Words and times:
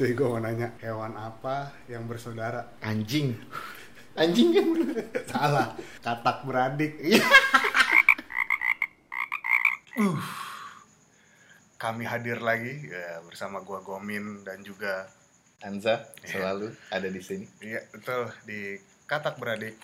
cuy 0.00 0.16
gue 0.16 0.32
mau 0.32 0.40
nanya 0.40 0.72
hewan 0.80 1.12
apa 1.12 1.76
yang 1.84 2.08
bersaudara? 2.08 2.72
Anjing. 2.80 3.36
Anjing 4.16 4.48
kan? 4.56 4.66
Salah. 5.28 5.76
Katak 6.00 6.48
beradik. 6.48 6.96
Uh. 10.00 10.16
Kami 11.76 12.08
hadir 12.08 12.40
lagi 12.40 12.88
ya, 12.88 13.20
bersama 13.28 13.60
gua 13.60 13.84
Gomin 13.84 14.40
dan 14.40 14.64
juga 14.64 15.04
Anza 15.60 16.08
selalu 16.24 16.72
ada 16.88 17.08
di 17.12 17.20
sini. 17.20 17.44
iya 17.60 17.84
betul. 17.92 18.32
Di 18.48 18.80
katak 19.04 19.36
beradik 19.36 19.76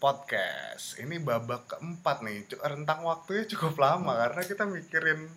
podcast. 0.00 0.96
Ini 0.96 1.20
babak 1.20 1.76
keempat 1.76 2.24
nih. 2.24 2.48
Rentang 2.56 3.04
waktunya 3.04 3.44
cukup 3.44 3.76
lama 3.84 4.16
karena 4.16 4.42
kita 4.48 4.64
mikirin 4.64 5.28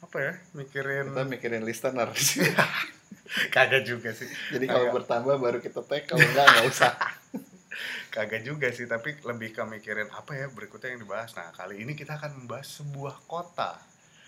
apa 0.00 0.16
ya 0.16 0.32
mikirin 0.56 1.12
Kita 1.12 1.28
mikirin 1.28 1.62
listener. 1.68 2.08
kagak 3.48 3.82
juga 3.82 4.12
sih 4.12 4.28
Jadi 4.50 4.64
kalau 4.66 4.92
bertambah 4.92 5.36
baru 5.36 5.58
kita 5.58 5.80
tag, 5.82 6.04
kalau 6.04 6.20
enggak 6.20 6.44
enggak 6.44 6.66
usah. 6.68 6.92
kagak 8.14 8.44
juga 8.44 8.68
sih 8.68 8.84
tapi 8.84 9.16
lebih 9.24 9.56
ke 9.56 9.62
mikirin 9.64 10.08
apa 10.12 10.36
ya 10.36 10.46
berikutnya 10.52 10.92
yang 10.92 11.00
dibahas 11.00 11.32
nah 11.32 11.48
kali 11.50 11.80
ini 11.80 11.96
kita 11.96 12.20
akan 12.20 12.44
membahas 12.44 12.68
sebuah 12.80 13.16
kota 13.24 13.80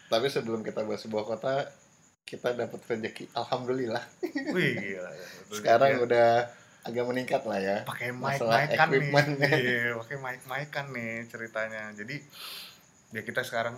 Tapi 0.05 0.27
sebelum 0.29 0.61
kita 0.61 0.85
bahas 0.85 1.01
sebuah 1.01 1.25
kota, 1.25 1.65
kita 2.23 2.53
dapat 2.53 2.77
rezeki. 2.85 3.25
Alhamdulillah. 3.33 4.05
wih 4.53 4.73
gila 4.77 5.11
ya. 5.11 5.27
Sekarang 5.57 5.91
Ya, 5.91 6.01
udah 6.01 6.29
agak 6.83 7.05
meningkat 7.09 7.43
lah 7.49 7.57
ya. 7.59 7.77
pakai 7.83 8.13
mic 8.13 8.37
masalah 8.37 8.61
mic 8.61 8.77
kan 8.77 8.89
nih 8.93 9.09
iya 9.65 9.97
pakai 9.97 10.17
mic 10.21 10.41
mic 10.45 10.69
kan 10.69 10.87
nih 10.93 11.25
ceritanya 11.25 11.93
jadi 11.97 12.17
ya 13.11 13.21
kita 13.25 13.41
sekarang 13.41 13.73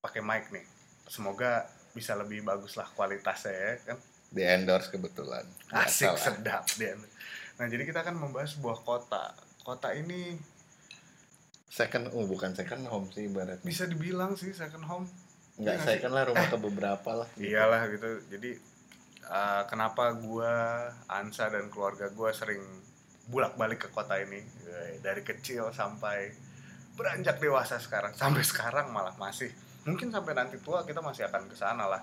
pakai 0.00 0.20
mic 0.20 0.52
nih 0.52 0.64
semoga 1.08 1.64
bisa 1.92 2.12
lebih 2.12 2.44
bagus 2.44 2.76
lah 2.76 2.84
kualitasnya 2.92 3.52
ya 3.56 3.72
kan 3.88 3.98
Di 4.32 4.42
endorse 4.42 4.88
kebetulan. 4.88 5.44
asik 5.70 6.08
Biasalah. 6.08 6.20
sedap 6.20 6.64
dia 6.74 6.92
nah 7.52 7.66
jadi 7.66 7.84
kita 7.84 8.00
akan 8.00 8.16
membahas 8.18 8.52
sebuah 8.52 8.80
kota 8.80 9.32
kota 9.60 9.92
ini 9.92 10.36
Second, 11.66 12.12
oh 12.12 12.24
bukan 12.26 12.52
second 12.52 12.84
home 12.84 13.08
sih 13.08 13.24
ibaratnya. 13.24 13.62
bisa 13.62 13.84
dibilang 13.84 14.34
sih 14.34 14.52
second 14.52 14.84
home 14.84 15.08
Enggak 15.54 15.64
nggak 15.74 15.78
sih? 15.78 15.88
second 15.96 16.12
lah 16.12 16.24
rumah 16.26 16.46
ke 16.46 16.58
beberapa 16.58 17.10
lah. 17.14 17.28
gitu. 17.30 17.44
iyalah 17.46 17.82
gitu 17.88 18.08
jadi 18.28 18.50
uh, 19.26 19.62
kenapa 19.64 20.12
gua 20.14 20.52
Ansa 21.06 21.48
dan 21.48 21.68
keluarga 21.68 22.08
gua 22.10 22.28
sering 22.30 22.60
bolak 23.24 23.54
balik 23.54 23.80
ke 23.80 23.88
kota 23.88 24.16
ini 24.18 24.40
Eh, 24.64 24.96
dari 24.98 25.20
kecil 25.20 25.68
sampai 25.70 26.32
beranjak 26.92 27.36
dewasa 27.36 27.76
sekarang 27.76 28.12
sampai 28.12 28.40
sekarang 28.42 28.88
malah 28.88 29.12
masih 29.14 29.52
mungkin 29.82 30.08
sampai 30.08 30.32
nanti 30.32 30.56
tua 30.58 30.80
kita 30.82 30.98
masih 30.98 31.24
akan 31.26 31.44
ke 31.44 31.52
sana 31.54 31.84
lah 31.86 32.00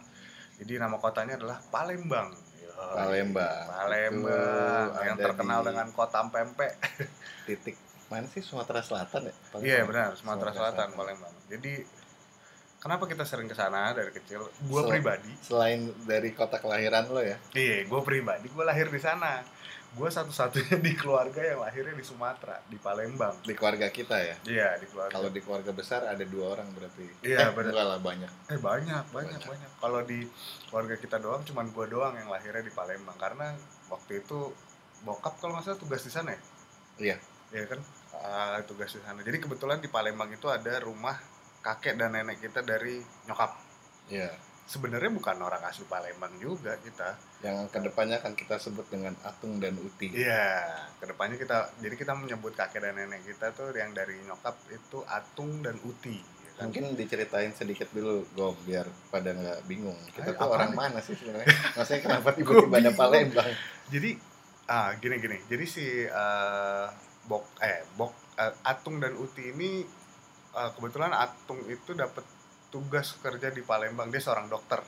jadi 0.60 0.76
nama 0.78 1.00
kotanya 1.00 1.40
adalah 1.40 1.58
Palembang. 1.72 2.36
Yoi. 2.60 2.96
Palembang. 2.96 3.64
Palembang 3.66 4.88
Itu 4.92 5.02
yang 5.08 5.18
terkenal 5.18 5.60
di 5.64 5.68
dengan 5.72 5.88
kota 5.96 6.20
pempek. 6.28 6.76
Titik 7.48 7.76
mana 8.10 8.26
sih? 8.28 8.42
Sumatera 8.42 8.82
Selatan 8.84 9.30
ya? 9.30 9.34
Iya 9.64 9.80
benar. 9.88 10.18
Sumatera 10.20 10.52
Selatan 10.52 10.92
Palembang. 10.94 11.32
Jadi 11.48 11.80
kenapa 12.78 13.08
kita 13.08 13.24
sering 13.24 13.48
ke 13.48 13.56
sana 13.56 13.96
dari 13.96 14.12
kecil? 14.12 14.50
Gua 14.68 14.84
Sel- 14.84 14.92
pribadi. 14.92 15.32
Selain 15.40 15.80
dari 16.04 16.36
kota 16.36 16.60
kelahiran 16.60 17.08
lo 17.08 17.22
ya, 17.22 17.40
Iya, 17.54 17.86
gue 17.86 18.02
pribadi, 18.02 18.48
gue 18.48 18.66
lahir 18.66 18.88
di 18.88 19.00
sana. 19.00 19.40
Gue 19.90 20.06
satu-satunya 20.08 20.78
di 20.80 20.94
keluarga 20.94 21.42
yang 21.42 21.60
lahirnya 21.60 21.98
di 21.98 22.06
Sumatera, 22.06 22.62
di 22.66 22.78
Palembang. 22.78 23.34
di 23.42 23.54
keluarga 23.58 23.90
kita 23.90 24.16
ya. 24.16 24.36
Iya, 24.46 24.70
di 24.78 24.86
keluarga. 24.86 25.12
Kalau 25.12 25.30
di 25.34 25.42
keluarga 25.42 25.72
besar 25.74 26.06
ada 26.06 26.22
dua 26.22 26.54
orang 26.54 26.70
berarti. 26.72 27.10
Iya, 27.26 27.50
eh, 27.50 27.52
enggak 27.52 27.88
lah 27.88 28.00
banyak. 28.00 28.32
eh 28.48 28.60
banyak, 28.60 29.04
banyak, 29.10 29.40
Banyak. 29.40 29.42
banyak. 29.50 29.72
Kalau 29.82 30.00
di 30.06 30.20
keluarga 30.70 30.96
kita 30.96 31.18
doang, 31.18 31.42
cuman 31.42 31.66
gue 31.70 31.86
doang 31.90 32.14
yang 32.14 32.30
lahirnya 32.30 32.62
di 32.62 32.70
Palembang. 32.70 33.18
Karena 33.18 33.50
waktu 33.90 34.22
itu 34.22 34.54
bokap 35.02 35.42
kalau 35.42 35.58
nggak 35.58 35.66
salah 35.66 35.80
tugas 35.80 36.06
di 36.06 36.12
sana 36.14 36.30
ya. 36.32 36.42
Iya. 37.00 37.18
Iya 37.50 37.66
kan, 37.66 37.80
Ah, 38.20 38.62
tugas 38.62 38.94
di 38.94 39.02
sana. 39.02 39.26
Jadi 39.26 39.38
kebetulan 39.40 39.80
di 39.80 39.88
Palembang 39.88 40.30
itu 40.30 40.46
ada 40.46 40.78
rumah 40.78 41.18
kakek 41.60 41.98
dan 41.98 42.14
nenek 42.14 42.38
kita 42.40 42.62
dari 42.62 43.02
nyokap. 43.26 43.58
Iya. 44.08 44.30
Sebenarnya 44.70 45.10
bukan 45.10 45.42
orang 45.42 45.66
asli 45.66 45.82
Palembang 45.90 46.30
juga 46.38 46.78
kita. 46.78 47.18
Yang 47.42 47.74
ke 47.74 47.80
depannya 47.90 48.22
akan 48.22 48.38
kita 48.38 48.62
sebut 48.62 48.86
dengan 48.86 49.18
Atung 49.26 49.58
dan 49.58 49.74
Uti. 49.82 50.14
Iya, 50.14 50.62
ke 51.02 51.10
depannya 51.10 51.42
kita 51.42 51.74
jadi 51.82 51.98
kita 51.98 52.14
menyebut 52.14 52.54
kakek 52.54 52.86
dan 52.86 52.94
nenek 52.94 53.26
kita 53.26 53.50
tuh 53.58 53.74
yang 53.74 53.98
dari 53.98 54.22
nyokap 54.30 54.62
itu 54.70 55.02
Atung 55.10 55.66
dan 55.66 55.74
Uti. 55.82 56.22
ya 56.22 56.52
kan? 56.54 56.70
Mungkin 56.70 56.94
diceritain 56.94 57.50
sedikit 57.58 57.90
dulu, 57.90 58.30
Gom, 58.38 58.54
biar 58.70 58.86
pada 59.10 59.34
nggak 59.34 59.66
bingung. 59.66 59.98
Kita 60.14 60.38
tuh 60.38 60.46
apaan 60.46 60.54
orang 60.54 60.70
nih? 60.70 60.78
mana 60.78 61.00
sih 61.02 61.18
sebenarnya? 61.18 61.50
Maksudnya 61.82 62.02
kenapa 62.06 62.30
tiba-tiba 62.38 62.78
ada. 62.78 62.92
Palembang? 62.94 63.52
Jadi 63.90 64.10
ah 64.70 64.94
gini 65.02 65.16
gini. 65.18 65.38
Jadi 65.50 65.66
si 65.66 65.86
eh, 66.06 66.86
Bok 67.26 67.58
eh 67.66 67.90
Bok 67.98 68.14
eh, 68.38 68.54
Atung 68.70 69.02
dan 69.02 69.18
Uti 69.18 69.50
ini 69.50 69.82
eh, 70.54 70.70
kebetulan 70.78 71.10
Atung 71.10 71.66
itu 71.66 71.98
dapat 71.98 72.38
tugas 72.70 73.18
kerja 73.18 73.50
di 73.50 73.62
Palembang. 73.62 74.08
Dia 74.08 74.20
seorang 74.20 74.46
dokter. 74.46 74.82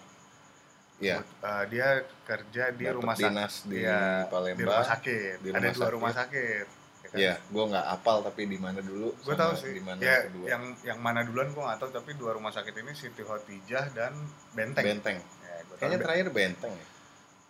Iya. 0.97 1.17
Eh, 1.21 1.63
dia 1.67 1.87
kerja 2.23 2.69
di 2.69 2.85
Dapet 2.85 2.95
rumah 2.95 3.15
sakit. 3.15 3.65
di 3.65 3.81
Palembang. 4.27 4.55
Di 4.55 4.63
rumah 4.63 4.85
sakit. 4.87 5.35
Di 5.39 5.49
ada 5.49 5.57
rumah 5.57 5.65
dua 5.67 5.73
sakit. 5.75 5.91
rumah 5.91 6.13
sakit. 6.13 6.65
ya 7.01 7.07
kan? 7.07 7.17
Iya, 7.17 7.33
gue 7.43 7.63
nggak 7.67 7.85
apal 7.91 8.17
tapi 8.21 8.41
di 8.45 8.55
mana 8.55 8.77
dulu? 8.79 9.09
gue 9.17 9.33
tahu 9.35 9.51
sih 9.55 9.73
Di 9.73 9.81
mana 9.81 9.97
ya 9.97 10.21
kedua? 10.23 10.45
yang 10.47 10.63
yang 10.85 10.99
mana 11.01 11.25
duluan 11.25 11.49
gue 11.49 11.57
nggak 11.59 11.79
tahu 11.79 11.89
tapi 11.91 12.13
dua 12.13 12.31
rumah 12.31 12.49
sakit 12.49 12.71
ini 12.75 12.93
Siti 12.93 13.19
Khotijah 13.19 13.89
dan 13.89 14.13
Benteng, 14.51 14.85
Benteng. 14.85 15.17
Ya, 15.17 15.55
Kayaknya 15.73 15.89
Ben- 15.91 16.05
terakhir 16.05 16.27
Benteng 16.29 16.71
ya. 16.71 16.85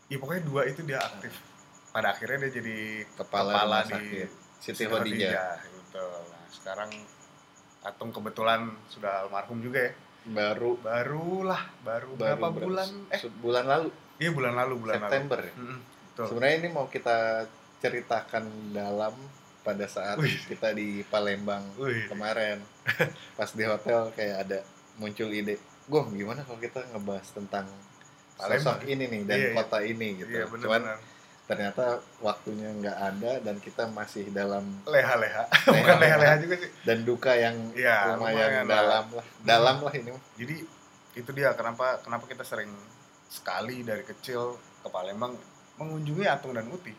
ya 0.08 0.18
pokoknya 0.18 0.44
dua 0.46 0.62
itu 0.66 0.82
dia 0.82 1.00
aktif 1.00 1.36
pada 1.92 2.08
akhirnya 2.10 2.48
dia 2.48 2.52
jadi 2.58 2.78
Kepala, 3.12 3.52
kepala 3.52 3.60
rumah 3.60 3.82
di 3.84 3.92
sakit. 3.92 4.30
Siti. 4.64 4.84
Khotijah 4.88 5.52
gitu 5.68 6.00
nah 6.32 6.44
sekarang 6.50 6.90
Atung 7.82 8.10
kebetulan 8.10 8.62
sudah 8.88 9.28
almarhum 9.28 9.60
juga 9.60 9.84
ya 9.84 9.92
Baru 10.24 10.78
barulah 10.78 11.66
baru, 11.82 12.14
baru 12.14 12.38
berapa 12.38 12.38
berapa- 12.48 12.62
bulan 12.62 12.90
eh 13.10 13.22
bulan 13.36 13.66
lalu 13.66 13.90
iya 14.18 14.30
bulan 14.30 14.54
lalu 14.54 14.74
bulan 14.80 14.96
September 15.00 15.40
ya. 15.40 15.46
lalu 15.48 15.58
Mm-mm, 15.58 15.80
betul 16.06 16.26
Sebenarnya 16.28 16.56
ini 16.58 16.70
mau 16.70 16.86
kita 16.88 17.18
ceritakan 17.82 18.44
dalam 18.70 19.14
pada 19.60 19.86
saat 19.86 20.16
Wih. 20.16 20.38
kita 20.46 20.72
di 20.72 21.02
Palembang 21.04 21.66
Wih. 21.76 22.06
kemarin 22.06 22.62
pas 23.38 23.50
di 23.50 23.64
hotel 23.64 24.10
kayak 24.12 24.38
ada 24.44 24.60
muncul 24.96 25.26
ide 25.28 25.58
gue 25.84 26.02
gimana 26.14 26.42
kalau 26.42 26.60
kita 26.60 26.86
ngebahas 26.88 27.28
tentang 27.32 27.66
Palembang. 28.36 28.78
sosok 28.78 28.86
ini 28.86 29.04
nih 29.08 29.22
dan 29.24 29.36
Iya, 29.36 29.48
iya. 29.48 29.56
kota 29.56 29.80
ini 29.82 30.08
gitu 30.16 30.30
iya 30.32 30.46
cuman 30.46 30.62
benar-benar 30.82 30.98
ternyata 31.52 32.00
waktunya 32.24 32.72
nggak 32.72 32.98
ada 33.12 33.32
dan 33.44 33.60
kita 33.60 33.92
masih 33.92 34.32
dalam 34.32 34.64
leha-leha. 34.88 35.44
Bukan 35.76 35.98
leha-leha. 36.00 36.40
juga 36.40 36.56
sih. 36.64 36.72
Dan 36.88 37.04
duka 37.04 37.36
yang 37.36 37.76
Iya, 37.76 38.16
lumayan 38.16 38.64
lumayan 38.64 38.66
dalam 38.72 39.06
lah. 39.12 39.26
Dalam 39.44 39.76
lah 39.84 39.94
ini 40.00 40.16
jadi 40.40 40.56
itu 41.20 41.30
dia 41.36 41.52
kenapa 41.60 42.00
kenapa 42.00 42.24
kita 42.24 42.48
sering 42.48 42.72
sekali 43.28 43.84
dari 43.84 44.08
kecil 44.08 44.56
ke 44.80 44.88
Palembang 44.88 45.36
mengunjungi 45.76 46.24
Atung 46.24 46.56
dan 46.56 46.72
Uti. 46.72 46.96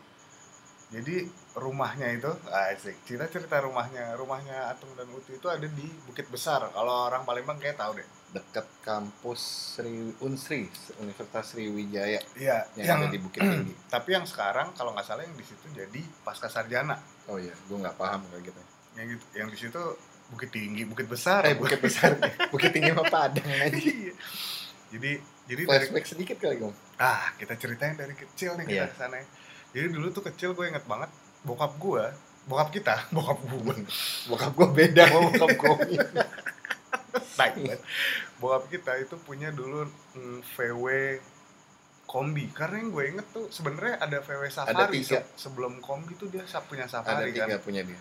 Jadi 0.93 1.25
rumahnya 1.57 2.13
itu 2.13 2.29
asik. 2.53 3.01
Cerita 3.09 3.25
cerita 3.25 3.57
rumahnya 3.65 4.13
rumahnya 4.13 4.69
Atung 4.69 4.93
dan 4.93 5.09
Uti 5.09 5.41
itu 5.41 5.49
ada 5.49 5.65
di 5.65 5.89
Bukit 6.05 6.29
Besar. 6.29 6.69
Kalau 6.69 7.09
orang 7.09 7.25
Palembang 7.25 7.57
kayak 7.57 7.81
tahu 7.81 7.97
deh 7.97 8.05
dekat 8.33 8.65
kampus 8.81 9.41
Sri 9.77 9.93
Unsri 10.19 10.65
Universitas 10.97 11.53
Sriwijaya 11.53 12.17
iya 12.33 12.65
yang, 12.73 12.99
ada 12.99 13.07
di 13.07 13.21
Bukit 13.21 13.39
Tinggi 13.39 13.73
tapi 13.93 14.09
yang 14.11 14.25
sekarang 14.25 14.73
kalau 14.73 14.91
nggak 14.91 15.05
salah 15.05 15.21
yang 15.21 15.37
di 15.37 15.45
situ 15.45 15.61
jadi 15.69 16.01
pasca 16.21 16.49
sarjana 16.49 16.97
oh 17.25 17.37
iya 17.37 17.53
gue 17.53 17.77
nggak 17.77 17.93
paham 17.93 18.25
kayak 18.27 18.49
gitu 18.49 18.61
yang 18.93 19.07
gitu 19.07 19.25
yang 19.33 19.47
di 19.47 19.57
situ 19.57 19.81
Bukit 20.29 20.49
Tinggi 20.49 20.81
Bukit 20.83 21.05
Besar 21.05 21.45
eh 21.45 21.53
Bukit 21.53 21.77
Besar 21.77 22.17
Bukit 22.51 22.73
Tinggi 22.73 22.89
mah 22.89 23.05
Padang 23.05 23.45
aja 23.45 23.69
Iya. 23.69 24.13
jadi 24.89 25.11
jadi 25.43 25.61
dari 25.61 25.85
flashback 25.85 26.05
sedikit 26.07 26.37
kali 26.37 26.57
gue 26.57 26.73
Ah, 26.95 27.33
kita 27.35 27.53
ceritain 27.53 27.93
dari 27.93 28.13
kecil 28.13 28.55
nih 28.55 28.65
kita 28.65 28.73
Iya. 28.75 28.85
ke 28.87 28.95
sana. 28.95 29.17
ya. 29.17 29.25
Jadi 29.73 29.87
dulu 29.89 30.07
tuh 30.09 30.23
kecil 30.23 30.53
gue 30.53 30.65
inget 30.65 30.85
banget 30.85 31.09
bokap 31.41 31.75
gue, 31.75 32.05
bokap 32.45 32.69
kita, 32.71 32.95
bokap 33.15 33.41
gue, 33.43 33.75
bokap 34.25 34.51
gue 34.53 34.67
beda 34.71 35.03
sama 35.03 35.29
bokap 35.33 35.49
gue 35.51 35.75
baik 37.33 37.53
banget. 37.57 37.79
Bokap 38.37 38.63
kita 38.67 38.91
itu 38.97 39.15
punya 39.19 39.49
dulu 39.49 39.85
mm, 40.13 40.39
VW 40.49 40.85
kombi. 42.05 42.45
Karena 42.49 42.77
yang 42.77 42.89
gue 42.89 43.03
inget 43.07 43.27
tuh 43.29 43.45
sebenarnya 43.47 43.97
ada 43.97 44.17
VW 44.19 44.43
Safari 44.47 44.99
tiga. 44.99 45.21
se- 45.21 45.29
sebelum 45.39 45.79
kombi 45.79 46.13
tuh 46.13 46.27
dia 46.27 46.41
punya 46.61 46.83
ada 46.83 46.93
Safari 46.93 47.31
kan. 47.31 47.47
tiga 47.47 47.57
punya 47.59 47.81
dia 47.81 47.99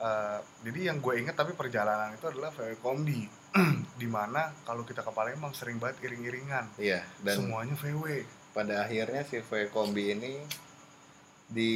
Eh, 0.00 0.38
jadi 0.64 0.88
yang 0.88 0.98
gue 0.98 1.12
inget 1.14 1.36
tapi 1.36 1.52
perjalanan 1.52 2.08
itu 2.10 2.24
adalah 2.24 2.48
VW 2.48 2.80
kombi. 2.80 3.28
Di 4.00 4.08
mana 4.08 4.48
kalau 4.64 4.80
kita 4.80 5.00
ke 5.00 5.12
Palembang 5.12 5.52
sering 5.52 5.76
banget 5.76 6.00
iring-iringan. 6.02 6.72
iya 6.76 7.04
dan 7.20 7.36
Semuanya 7.36 7.76
VW. 7.76 8.24
pada 8.50 8.82
akhirnya 8.82 9.22
si 9.22 9.38
V 9.38 9.68
kombi 9.68 10.10
ini 10.10 10.40
di 11.46 11.72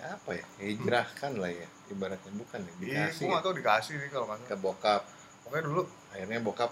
apa 0.00 0.32
ya 0.32 0.44
hijrahkan 0.60 1.36
lah 1.36 1.48
ya 1.48 1.68
ibaratnya 1.88 2.32
bukan 2.34 2.60
ya 2.60 2.72
Iya, 2.74 2.76
dikasih 2.80 3.20
gue 3.20 3.28
ya, 3.28 3.32
gak 3.32 3.42
tau 3.42 3.54
dikasih 3.54 3.92
nih 3.94 4.08
kalau 4.08 4.26
nggak 4.26 4.40
ke 4.44 4.56
bokap 4.56 5.02
Pokoknya 5.44 5.64
dulu 5.64 5.82
akhirnya 6.14 6.38
bokap 6.38 6.70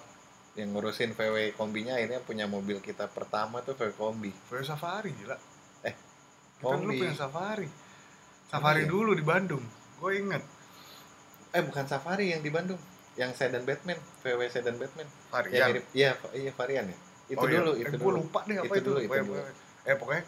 yang 0.55 0.71
ngurusin 0.71 1.13
VW 1.13 1.53
kombinya 1.53 1.97
akhirnya 1.97 2.21
punya 2.21 2.45
mobil 2.47 2.79
kita 2.79 3.09
pertama 3.09 3.61
tuh 3.61 3.75
VW 3.75 3.91
kombi. 3.93 4.31
VW 4.47 4.63
Safari 4.63 5.11
gila. 5.13 5.35
Eh, 5.83 5.95
kita 6.57 6.63
dulu 6.71 6.87
kombi. 6.87 6.99
punya 7.01 7.15
Safari. 7.15 7.69
Safari 8.47 8.83
iya? 8.85 8.89
dulu 8.89 9.11
di 9.13 9.25
Bandung. 9.25 9.65
Gue 9.99 10.19
inget 10.19 10.45
eh 11.53 11.61
bukan 11.61 11.85
Safari 11.85 12.31
yang 12.31 12.41
di 12.41 12.49
Bandung. 12.49 12.79
Yang 13.13 13.37
sedan 13.37 13.65
Batman. 13.65 13.99
VW 14.21 14.41
sedan 14.49 14.77
Batman. 14.77 15.09
Varian. 15.29 15.69
Mirip 15.69 15.85
iya 15.93 16.11
iya 16.33 16.53
varian 16.53 16.85
ya. 16.87 16.97
Itu 17.29 17.41
Oh 17.41 17.49
iya. 17.49 17.59
dulu 17.61 17.71
eh, 17.73 17.81
itu 17.83 17.91
gue 17.93 18.01
dulu. 18.07 18.19
lupa 18.21 18.41
deh 18.45 18.57
apa 18.57 18.65
Itu 18.67 18.77
itu, 18.77 18.85
dulu, 18.87 18.99
itu 18.99 19.09
Pokoknya- 19.09 19.27
dulu. 19.27 19.43
eh 19.83 19.97
pokoknya 19.97 20.25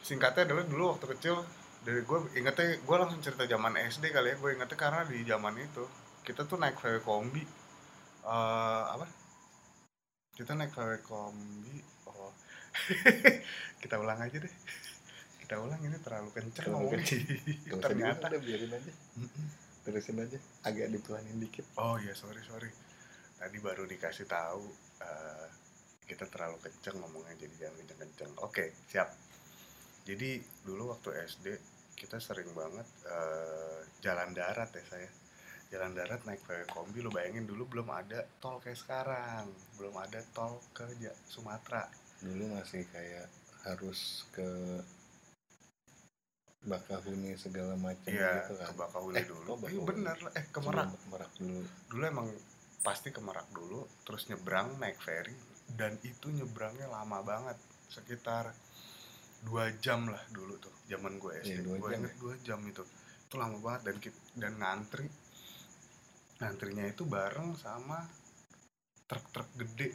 singkatnya 0.00 0.42
adalah 0.48 0.64
dulu 0.64 0.84
waktu 0.96 1.06
kecil 1.12 1.36
dari 1.80 2.00
gue 2.00 2.18
ingetnya 2.34 2.66
gue 2.78 2.96
langsung 2.96 3.20
cerita 3.20 3.44
zaman 3.44 3.72
SD 3.76 4.04
kali 4.08 4.30
ya. 4.30 4.36
Gue 4.36 4.50
ingetnya 4.54 4.78
karena 4.78 5.02
di 5.04 5.18
zaman 5.22 5.54
itu 5.58 5.84
kita 6.22 6.46
tuh 6.46 6.56
naik 6.56 6.78
VW 6.78 7.02
kombi 7.02 7.42
eh 8.24 8.84
apa? 8.96 9.06
Kita 10.36 10.56
naik 10.56 10.72
VW 10.72 11.04
kombi. 11.04 11.76
Oh. 12.08 12.32
Kita 13.82 14.00
ulang 14.00 14.20
aja 14.20 14.36
deh. 14.40 14.54
Kita 15.44 15.60
ulang 15.60 15.82
ini 15.82 15.98
terlalu 16.00 16.30
kenceng 16.32 16.70
Terlalu 16.70 16.96
usah 16.96 17.82
ternyata. 17.82 18.26
udah 18.30 18.40
biarin 18.40 18.72
aja. 18.72 18.92
Terusin 19.84 20.16
aja. 20.22 20.38
Agak 20.64 20.88
dipelanin 20.88 21.36
dikit. 21.42 21.66
Oh 21.76 22.00
iya 22.00 22.16
sorry 22.16 22.40
sorry. 22.46 22.70
Tadi 23.36 23.56
baru 23.60 23.84
dikasih 23.84 24.24
tahu 24.30 24.64
eh, 25.04 25.48
kita 26.08 26.24
terlalu 26.30 26.56
kenceng 26.62 26.96
ngomongnya 27.02 27.36
jadi 27.36 27.66
jangan 27.66 27.76
kenceng-kenceng. 27.84 28.32
Oke 28.46 28.72
siap. 28.88 29.12
Jadi 30.08 30.40
dulu 30.64 30.96
waktu 30.96 31.20
SD 31.28 31.46
kita 32.00 32.16
sering 32.16 32.48
banget 32.56 32.88
eh, 33.04 33.80
jalan 34.00 34.32
darat 34.32 34.72
ya 34.72 34.84
saya 34.88 35.10
jalan 35.70 35.94
darat 35.94 36.20
naik 36.26 36.42
VW 36.42 36.66
kombi 36.68 36.98
lu 36.98 37.08
bayangin 37.08 37.46
dulu 37.46 37.62
belum 37.64 37.88
ada 37.90 38.26
tol 38.38 38.58
kayak 38.58 38.74
sekarang. 38.76 39.46
Belum 39.78 39.94
ada 39.96 40.18
tol 40.30 40.58
ke 40.70 40.82
Sumatera. 41.24 41.86
Dulu 42.20 42.52
masih 42.52 42.82
kayak 42.90 43.30
harus 43.62 44.26
ke 44.30 44.46
Bakahuni 46.60 47.32
segala 47.40 47.72
macam 47.72 48.04
iya 48.04 48.44
gitu 48.44 48.60
kan? 48.60 48.66
ke 48.68 48.74
Bakahuni 48.76 49.16
Eh, 49.16 49.24
dulu. 49.24 49.48
oh, 49.48 49.58
iya 49.64 49.80
bener 49.80 50.16
lah. 50.20 50.32
Eh 50.36 50.44
ke 50.46 50.60
Merak. 50.60 50.92
Merak 51.08 51.32
dulu. 51.40 51.60
Dulu 51.88 52.02
emang 52.04 52.28
pasti 52.84 53.08
ke 53.08 53.20
Merak 53.22 53.48
dulu 53.48 53.80
terus 54.04 54.28
nyebrang 54.28 54.76
naik 54.76 55.00
ferry 55.00 55.32
dan 55.72 55.96
itu 56.04 56.28
nyebrangnya 56.28 56.84
lama 56.86 57.24
banget. 57.24 57.56
Sekitar 57.88 58.52
dua 59.40 59.72
jam 59.80 60.04
lah 60.04 60.20
dulu 60.28 60.60
tuh 60.60 60.74
zaman 60.84 61.16
gue 61.16 61.32
Iya, 61.40 61.64
SD 61.64 61.64
dua 61.64 61.76
gue 61.78 61.88
jam 61.88 61.96
inget 61.96 62.14
dua 62.20 62.34
jam 62.44 62.60
itu. 62.68 62.84
Itu 63.24 63.34
lama 63.40 63.56
banget 63.56 63.80
dan 63.88 63.96
dan 64.36 64.52
ngantri 64.60 65.08
ngantrinya 66.40 66.88
itu 66.88 67.04
bareng 67.04 67.52
sama 67.54 68.00
truk-truk 69.04 69.48
gede. 69.60 69.92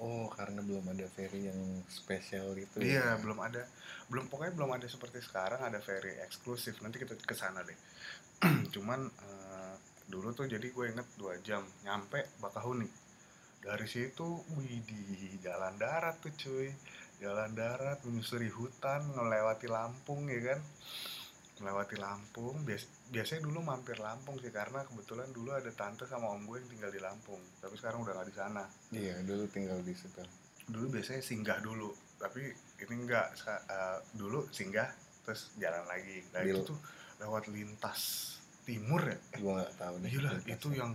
Oh 0.00 0.32
karena 0.32 0.64
belum 0.64 0.96
ada 0.96 1.04
ferry 1.12 1.50
yang 1.52 1.60
spesial 1.84 2.56
itu 2.56 2.80
iya 2.80 3.16
ya. 3.16 3.20
belum 3.20 3.36
ada. 3.42 3.66
Belum 4.08 4.30
pokoknya 4.32 4.56
belum 4.56 4.70
ada 4.80 4.86
seperti 4.88 5.20
sekarang 5.20 5.60
ada 5.60 5.82
ferry 5.82 6.16
eksklusif. 6.24 6.80
Nanti 6.80 7.02
kita 7.02 7.18
ke 7.18 7.36
sana 7.36 7.60
deh. 7.66 7.76
Cuman 8.74 9.04
eh, 9.04 9.74
dulu 10.08 10.32
tuh 10.32 10.48
jadi 10.48 10.64
gue 10.72 10.86
inget 10.88 11.08
dua 11.20 11.36
jam 11.44 11.66
nyampe 11.84 12.24
Bakahuni. 12.40 12.88
Dari 13.60 13.84
situ 13.84 14.40
wih 14.56 14.80
di 14.88 15.36
jalan 15.44 15.76
darat 15.76 16.16
tuh 16.22 16.32
cuy. 16.32 16.72
Jalan 17.20 17.52
darat 17.52 18.00
menyusuri 18.08 18.48
hutan 18.48 19.04
melewati 19.12 19.68
Lampung 19.68 20.24
ya 20.32 20.40
kan 20.54 20.60
melewati 21.60 21.96
Lampung 22.00 22.64
bias 22.64 22.88
biasanya 23.12 23.44
dulu 23.44 23.60
mampir 23.60 24.00
Lampung 24.00 24.40
sih 24.40 24.48
karena 24.48 24.80
kebetulan 24.88 25.28
dulu 25.30 25.52
ada 25.52 25.68
tante 25.76 26.08
sama 26.08 26.32
om 26.32 26.42
gue 26.48 26.56
yang 26.58 26.68
tinggal 26.72 26.90
di 26.90 27.00
Lampung 27.00 27.40
tapi 27.60 27.76
sekarang 27.76 28.00
udah 28.00 28.12
nggak 28.16 28.28
di 28.28 28.36
sana. 28.36 28.64
Iya 28.90 29.20
dulu 29.22 29.44
tinggal 29.52 29.78
di 29.84 29.92
situ. 29.92 30.24
Dulu 30.66 30.86
biasanya 30.88 31.20
singgah 31.20 31.58
dulu 31.60 31.92
tapi 32.16 32.48
ini 32.80 32.94
enggak 33.04 33.36
Sa- 33.36 33.64
eh, 33.68 33.98
dulu 34.16 34.48
singgah 34.48 34.88
terus 35.22 35.52
jalan 35.60 35.84
lagi. 35.84 36.24
Nah 36.32 36.40
itu 36.42 36.64
tuh 36.64 36.78
lewat 37.20 37.52
lintas 37.52 38.00
timur 38.64 39.04
ya? 39.04 39.16
Eh, 39.36 39.38
gua 39.44 39.52
nggak 39.60 39.74
tahu 39.76 39.94
deh 40.00 40.10
lintasnya. 40.16 40.54
itu 40.56 40.68
yang 40.72 40.92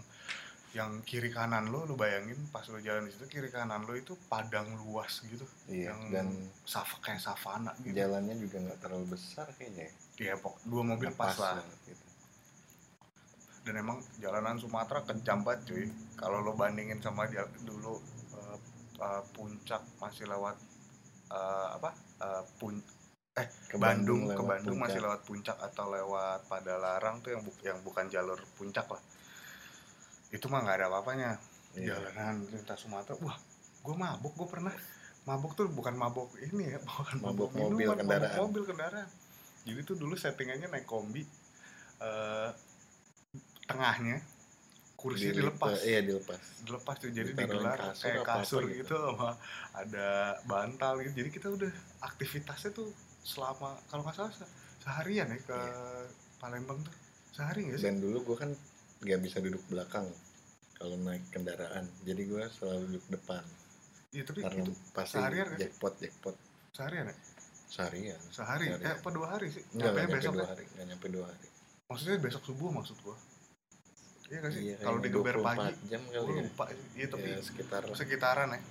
yang 0.75 0.91
kiri 1.07 1.31
kanan 1.31 1.71
lo 1.71 1.87
lo 1.87 1.95
bayangin 1.95 2.35
pas 2.51 2.67
lo 2.67 2.83
jalan 2.83 3.07
di 3.07 3.15
situ 3.15 3.31
kiri 3.31 3.47
kanan 3.47 3.87
lo 3.87 3.95
itu 3.95 4.11
padang 4.27 4.75
luas 4.75 5.23
gitu. 5.23 5.45
Iya 5.71 5.93
yang 5.93 5.99
dan 6.11 6.27
saf 6.67 6.99
kayak 6.99 7.21
savana 7.23 7.71
gitu. 7.79 7.95
jalannya 7.95 8.35
juga 8.35 8.59
nggak 8.59 8.79
terlalu 8.83 9.15
besar 9.15 9.47
kayaknya 9.55 9.87
ya. 10.15 10.23
Iya, 10.23 10.35
pok 10.37 10.55
dua 10.63 10.81
mobil 10.81 11.11
pas, 11.11 11.35
lah 11.35 11.59
banget 11.59 11.79
gitu. 11.85 12.05
dan 13.65 13.75
emang 13.75 13.97
jalanan 14.17 14.55
Sumatera 14.55 15.01
kencang 15.01 15.41
banget 15.41 15.61
cuy 15.65 15.85
kalau 16.15 16.39
lo 16.39 16.53
bandingin 16.53 17.01
sama 17.01 17.25
dia 17.25 17.43
dulu 17.61 17.97
eh, 18.33 18.57
eh, 18.99 19.21
puncak 19.33 19.81
masih 19.97 20.25
lewat 20.25 20.55
eh, 21.29 21.67
apa 21.73 21.89
eh, 22.21 22.43
pun 22.55 22.77
eh 23.35 23.47
ke 23.67 23.75
Bandung, 23.75 24.29
ke 24.29 24.39
Bandung 24.39 24.77
masih 24.77 25.01
puncak. 25.01 25.05
lewat 25.05 25.21
puncak 25.25 25.57
atau 25.59 25.85
lewat 25.89 26.39
Padalarang 26.45 27.19
tuh 27.19 27.33
yang 27.33 27.41
bu- 27.41 27.59
yang 27.59 27.77
bukan 27.81 28.05
jalur 28.07 28.39
puncak 28.55 28.85
lah 28.87 29.01
itu 30.29 30.45
mah 30.45 30.61
nggak 30.61 30.77
ada 30.79 30.87
apa-apanya 30.87 31.31
Iya. 31.75 31.99
jalanan 31.99 32.47
lintas 32.47 32.79
Sumatera 32.79 33.19
wah 33.19 33.35
gue 33.83 33.95
mabuk 33.97 34.31
gue 34.31 34.47
pernah 34.47 34.71
mabuk 35.25 35.51
tuh 35.53 35.67
bukan 35.67 35.91
mabuk 35.91 36.31
ini 36.39 36.71
ya 36.71 36.79
bukan 36.87 37.17
Mabuk 37.19 37.49
mabuk, 37.49 37.49
mobil, 37.51 37.75
minuman, 37.83 37.97
kendaraan. 37.99 38.29
mabuk 38.31 38.45
mobil 38.47 38.63
kendaraan 38.63 39.09
jadi 39.65 39.79
tuh 39.81 39.97
dulu 39.97 40.13
settingannya 40.13 40.69
naik 40.69 40.85
kombi 40.85 41.25
eh, 41.99 42.49
tengahnya 43.65 44.21
kursinya 44.95 45.37
Dilip- 45.37 45.57
dilepas. 45.57 45.77
iya 45.85 46.01
dilepas. 46.01 46.41
Dilepas 46.65 46.95
tuh 46.97 47.09
jadi 47.09 47.29
Ditaruhin 47.29 47.61
digelar 47.61 47.77
kasur 47.77 48.05
kayak 48.05 48.25
kasur 48.25 48.61
gitu. 48.65 48.77
gitu 48.81 48.95
sama 48.95 49.31
ada 49.73 50.07
bantal 50.45 50.93
gitu. 51.03 51.13
Jadi 51.21 51.29
kita 51.29 51.47
udah 51.49 51.71
aktivitasnya 52.01 52.71
tuh 52.73 52.89
selama 53.21 53.77
kalau 53.89 54.01
nggak 54.01 54.15
salah 54.17 54.33
se- 54.33 54.49
seharian 54.81 55.29
ya 55.29 55.37
ke 55.41 55.59
Palembang 56.37 56.81
tuh. 56.81 56.93
Sehari 57.33 57.69
nggak 57.69 57.77
sih? 57.81 57.85
Dan 57.85 58.01
dulu 58.01 58.17
gua 58.23 58.37
kan 58.45 58.51
nggak 59.05 59.19
bisa 59.21 59.37
duduk 59.41 59.61
belakang 59.69 60.09
kalau 60.77 60.95
naik 60.97 61.21
kendaraan. 61.29 61.85
Jadi 62.01 62.21
gua 62.25 62.49
selalu 62.49 62.97
duduk 62.97 63.05
depan. 63.13 63.43
Iya 64.09 64.23
tapi 64.25 64.39
karena 64.41 64.63
itu 64.63 64.73
pasti 64.89 65.15
seharian 65.21 65.47
jackpot 65.53 65.93
jackpot. 66.01 66.35
Seharian 66.73 67.09
ya 67.09 67.15
seharian. 67.69 68.19
Sehari? 68.31 68.65
Seharian. 68.71 68.79
eh 68.81 68.93
apa 68.97 69.09
dua 69.11 69.27
hari 69.35 69.47
sih? 69.51 69.63
Nggak 69.73 69.91
nyampe 69.93 70.15
besok 70.17 70.33
dua 70.33 70.43
ya? 70.43 70.49
hari 70.53 70.63
nggak 70.69 70.85
nyampe 70.93 71.07
dua 71.11 71.25
hari. 71.29 71.47
Maksudnya 71.85 72.17
besok 72.17 72.43
subuh 72.45 72.69
maksud 72.73 72.97
gua? 73.05 73.17
Iya 74.25 74.37
nggak 74.41 74.53
sih? 74.57 74.61
Iya, 74.65 74.75
kalau 74.81 74.99
digeber 75.01 75.35
24 75.37 75.45
pagi 75.45 75.73
jam 75.85 76.01
kali 76.09 76.17
ya. 76.17 76.41
lupa 76.41 76.65
sih. 76.73 76.87
iya 76.97 77.07
tapi 77.13 77.27
ya 77.29 77.39
sekitar 77.45 77.81
sekitaran 77.93 78.49
ya. 78.57 78.61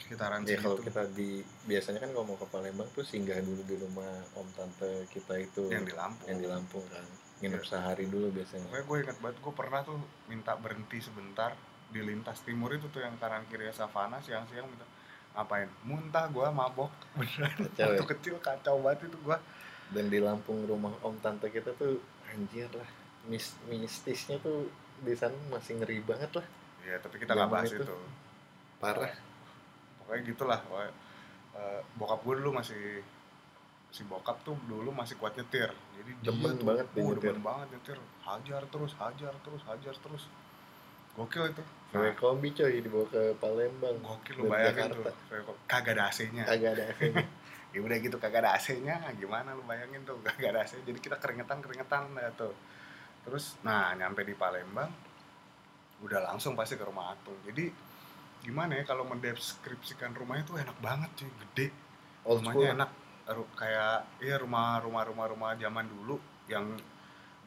Sekitaran 0.00 0.40
ya 0.48 0.56
kalau 0.56 0.78
kita 0.80 1.02
di 1.12 1.44
biasanya 1.68 2.00
kan 2.00 2.10
kalau 2.16 2.24
mau 2.24 2.38
ke 2.40 2.48
Palembang 2.48 2.88
tuh 2.96 3.04
singgah 3.04 3.36
dulu 3.44 3.60
di 3.68 3.76
rumah 3.76 4.24
om 4.40 4.48
tante 4.56 5.04
kita 5.12 5.36
itu. 5.36 5.68
Yang 5.68 5.92
di 5.92 5.94
Lampung. 5.94 6.26
Yang 6.32 6.38
di 6.40 6.48
Lampung 6.48 6.84
kan. 6.88 7.04
Nginep 7.44 7.62
Iya. 7.64 7.68
sehari 7.68 8.04
dulu 8.08 8.32
biasanya. 8.32 8.68
Pokoknya 8.68 8.84
gue 8.84 8.98
ingat 9.04 9.16
banget, 9.20 9.36
gue 9.40 9.54
pernah 9.56 9.80
tuh 9.84 9.98
minta 10.28 10.52
berhenti 10.56 10.98
sebentar 11.00 11.52
di 11.90 12.00
lintas 12.00 12.40
timur 12.46 12.70
itu 12.72 12.86
tuh 12.88 13.02
yang 13.04 13.18
kanan 13.20 13.44
kiri 13.50 13.68
savana 13.74 14.22
siang-siang 14.22 14.64
minta 14.64 14.86
ngapain? 15.34 15.68
Muntah 15.86 16.26
gue 16.30 16.46
mabok. 16.50 16.92
Beneran. 17.18 17.54
Kacau 17.54 17.86
waktu 17.90 18.04
ya? 18.04 18.10
kecil 18.16 18.34
kacau 18.42 18.76
banget 18.82 19.10
itu 19.10 19.18
gue 19.22 19.38
dan 19.90 20.06
di 20.06 20.18
Lampung 20.22 20.62
rumah 20.70 20.94
om 21.02 21.18
tante 21.18 21.50
kita 21.50 21.74
tuh 21.74 21.98
anjir 22.30 22.70
lah 22.70 22.86
mis 23.26 23.58
mistisnya 23.66 24.38
tuh 24.38 24.70
di 25.02 25.12
sana 25.18 25.34
masih 25.50 25.82
ngeri 25.82 26.00
banget 26.06 26.30
lah. 26.38 26.46
Ya 26.86 26.96
tapi 27.02 27.20
kita 27.20 27.36
nggak 27.36 27.50
bahas 27.50 27.68
itu. 27.72 27.82
itu, 27.82 27.96
parah. 28.80 29.12
Pokoknya 30.00 30.20
gitulah 30.24 30.60
pokoknya, 30.64 30.92
eh, 31.58 31.80
bokap 31.98 32.20
gue 32.24 32.34
dulu 32.40 32.50
masih 32.56 33.04
si 33.90 34.06
bokap 34.06 34.38
tuh 34.46 34.54
dulu 34.70 34.94
masih 34.94 35.18
kuat 35.18 35.34
nyetir. 35.34 35.68
Jadi 35.98 36.10
Demen 36.22 36.54
dia 36.54 36.60
tuh, 36.62 36.66
banget 36.66 36.86
oh, 36.96 37.12
demen 37.18 37.40
banget 37.42 37.66
nyetir. 37.74 37.98
Hajar 38.22 38.62
terus 38.70 38.92
hajar 38.96 39.34
terus 39.42 39.62
hajar 39.66 39.94
terus 39.98 40.24
gokil 41.18 41.50
itu. 41.50 41.62
Nah, 41.90 42.14
kombi 42.14 42.54
coy 42.54 42.78
dibawa 42.78 43.06
ke 43.10 43.34
Palembang 43.42 43.96
gokil 43.98 44.34
lu 44.38 44.42
bayangin 44.46 44.94
Jakarta. 44.94 45.10
tuh. 45.10 45.56
Kagak 45.66 45.94
ada 45.98 46.04
AC-nya 46.10 46.44
kagak 46.46 46.70
ada 46.78 46.84
AC-nya. 46.94 47.24
ya 47.74 47.78
udah 47.82 47.96
gitu 48.02 48.16
kagak 48.18 48.42
ada 48.46 48.50
AC-nya 48.58 48.96
gimana 49.18 49.54
lu 49.54 49.62
bayangin 49.66 50.02
tuh 50.06 50.18
kagak 50.22 50.54
ada 50.54 50.60
AC 50.66 50.82
jadi 50.82 50.98
kita 50.98 51.16
keringetan 51.18 51.58
keringetan 51.62 52.14
ya 52.14 52.30
tuh. 52.38 52.54
Terus 53.26 53.58
nah 53.66 53.94
nyampe 53.98 54.22
di 54.22 54.34
Palembang 54.38 54.90
udah 56.06 56.20
langsung 56.30 56.54
pasti 56.54 56.78
ke 56.78 56.84
rumah 56.86 57.12
Atung. 57.12 57.36
Jadi 57.44 57.68
gimana 58.40 58.78
ya 58.80 58.84
kalau 58.88 59.04
mendeskripsikan 59.04 60.16
rumahnya 60.16 60.44
tuh 60.46 60.56
enak 60.62 60.78
banget 60.80 61.10
cuy. 61.18 61.30
Gede. 61.48 61.66
Old 62.24 62.40
school. 62.40 62.54
rumahnya 62.54 62.68
enak. 62.78 62.90
Ru- 63.30 63.52
kayak 63.54 64.18
iya 64.24 64.40
rumah 64.42 64.82
rumah 64.82 65.06
rumah 65.06 65.26
rumah 65.30 65.50
zaman 65.54 65.86
dulu 65.86 66.18
yang 66.50 66.66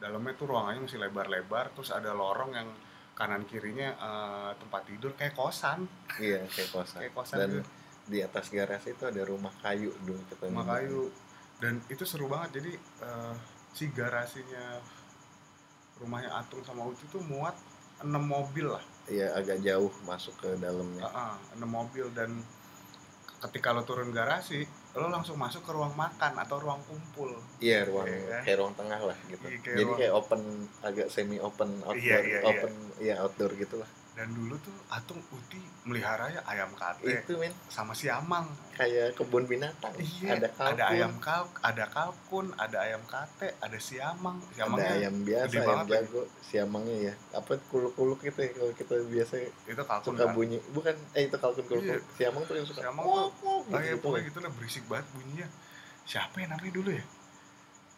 dalamnya 0.00 0.32
tuh 0.36 0.48
ruangannya 0.48 0.80
masih 0.84 1.00
lebar-lebar 1.00 1.72
terus 1.76 1.92
ada 1.92 2.16
lorong 2.16 2.52
yang 2.56 2.68
kanan 3.14 3.46
kirinya 3.46 3.94
eh, 3.94 4.50
tempat 4.58 4.82
tidur 4.86 5.14
kayak 5.14 5.34
kosan. 5.38 5.86
Iya 6.18 6.44
kayak 6.50 6.70
kosan. 6.74 6.98
Kayak 7.06 7.14
kosan 7.14 7.38
dan 7.38 7.50
gitu. 7.50 7.62
di 8.04 8.18
atas 8.20 8.46
garasi 8.52 8.88
itu 8.92 9.04
ada 9.08 9.22
rumah 9.24 9.54
kayu 9.62 9.90
dulu 10.02 10.20
kita 10.28 10.50
rumah 10.50 10.66
kayu. 10.66 11.08
Dan 11.62 11.80
itu 11.86 12.02
seru 12.02 12.26
banget. 12.26 12.60
Jadi 12.60 12.72
eh, 12.78 13.34
si 13.74 13.90
garasinya 13.94 14.82
rumahnya 16.02 16.30
Atung 16.34 16.62
sama 16.66 16.86
Uci 16.90 17.06
tuh 17.10 17.22
muat 17.22 17.54
6 18.02 18.10
mobil 18.18 18.66
lah. 18.66 18.82
Ya 19.06 19.30
agak 19.38 19.62
jauh 19.62 19.92
masuk 20.02 20.34
ke 20.42 20.48
dalamnya. 20.58 21.06
Heeh, 21.06 21.34
ada 21.54 21.66
mobil. 21.66 22.06
Dan 22.10 22.42
ketika 23.44 23.70
lo 23.70 23.82
turun 23.82 24.08
garasi 24.10 24.64
lo 24.94 25.06
langsung 25.06 25.36
masuk 25.36 25.60
ke 25.60 25.70
ruang 25.70 25.92
makan 25.94 26.32
atau 26.34 26.56
ruang 26.56 26.80
kumpul 26.82 27.28
iya 27.58 27.82
ruang 27.82 28.06
Iya. 28.06 28.40
kayak 28.40 28.58
ruang 28.58 28.74
tengah 28.74 29.00
lah 29.02 29.16
gitu 29.26 29.44
Iya, 29.44 29.58
kayak 29.58 29.74
jadi 29.74 29.84
ruang- 29.84 29.98
kayak 29.98 30.12
open 30.14 30.40
agak 30.80 31.06
semi 31.08 31.36
open 31.38 31.70
outdoor 31.80 32.00
Iya, 32.00 32.18
iya, 32.20 32.38
iya. 32.38 32.46
open 32.46 32.72
ya 32.98 33.14
outdoor 33.20 33.52
gitu 33.54 33.76
lah 33.76 33.90
dan 34.14 34.30
dulu 34.30 34.54
tuh 34.56 34.70
Atung 34.88 35.18
Uti 35.28 35.58
melihara 35.82 36.30
ya 36.30 36.38
ayam 36.46 36.70
kate 36.72 37.02
itu 37.02 37.34
men 37.34 37.50
sama 37.66 37.90
siamang 37.92 38.46
kayak 38.72 39.10
kebun 39.12 39.42
binatang 39.44 39.90
iya 39.98 40.38
ada 40.38 40.46
kalkun 40.48 40.70
ada 40.72 40.84
ayam 40.88 41.12
kal 41.18 41.42
ada 41.60 41.84
kalkun 41.88 42.46
ada 42.54 42.78
ayam 42.80 43.02
kate 43.04 43.50
ada 43.58 43.74
siamang 43.76 44.38
ada 44.38 44.54
siamangnya 44.54 44.90
ayam 44.94 45.14
biasa 45.20 45.50
ayam 45.50 45.66
banget 45.66 45.84
lagi. 45.84 45.94
jago 45.98 46.22
siamangnya 46.40 46.96
ya 47.02 47.14
apa 47.34 47.52
kuluk-kuluk 47.66 48.18
gitu 48.22 48.38
ya 48.38 48.50
kalau 48.54 48.72
kita 48.72 48.94
biasa 49.04 49.34
itu 49.66 49.82
kalkun 49.82 50.06
suka 50.08 50.24
kan? 50.24 50.32
bunyi 50.32 50.58
bukan 50.70 50.94
eh 51.12 51.22
itu 51.26 51.36
kalkun 51.36 51.64
kuluk 51.64 51.82
Iya. 51.84 51.98
siamang 52.14 52.42
tuh 52.44 52.54
yang 52.54 52.66
suka 52.66 52.80
Siamang 52.80 53.04
wok, 53.04 53.30
tuh- 53.34 53.66
Oh 53.66 53.80
iya 53.80 53.92
gitu. 53.92 54.14
gitu 54.22 54.38
lah 54.38 54.50
berisik 54.52 54.84
banget 54.86 55.06
bunyinya 55.10 55.46
siapa 56.04 56.38
ya 56.38 56.46
namanya 56.46 56.70
dulu 56.72 56.90
ya 56.92 57.04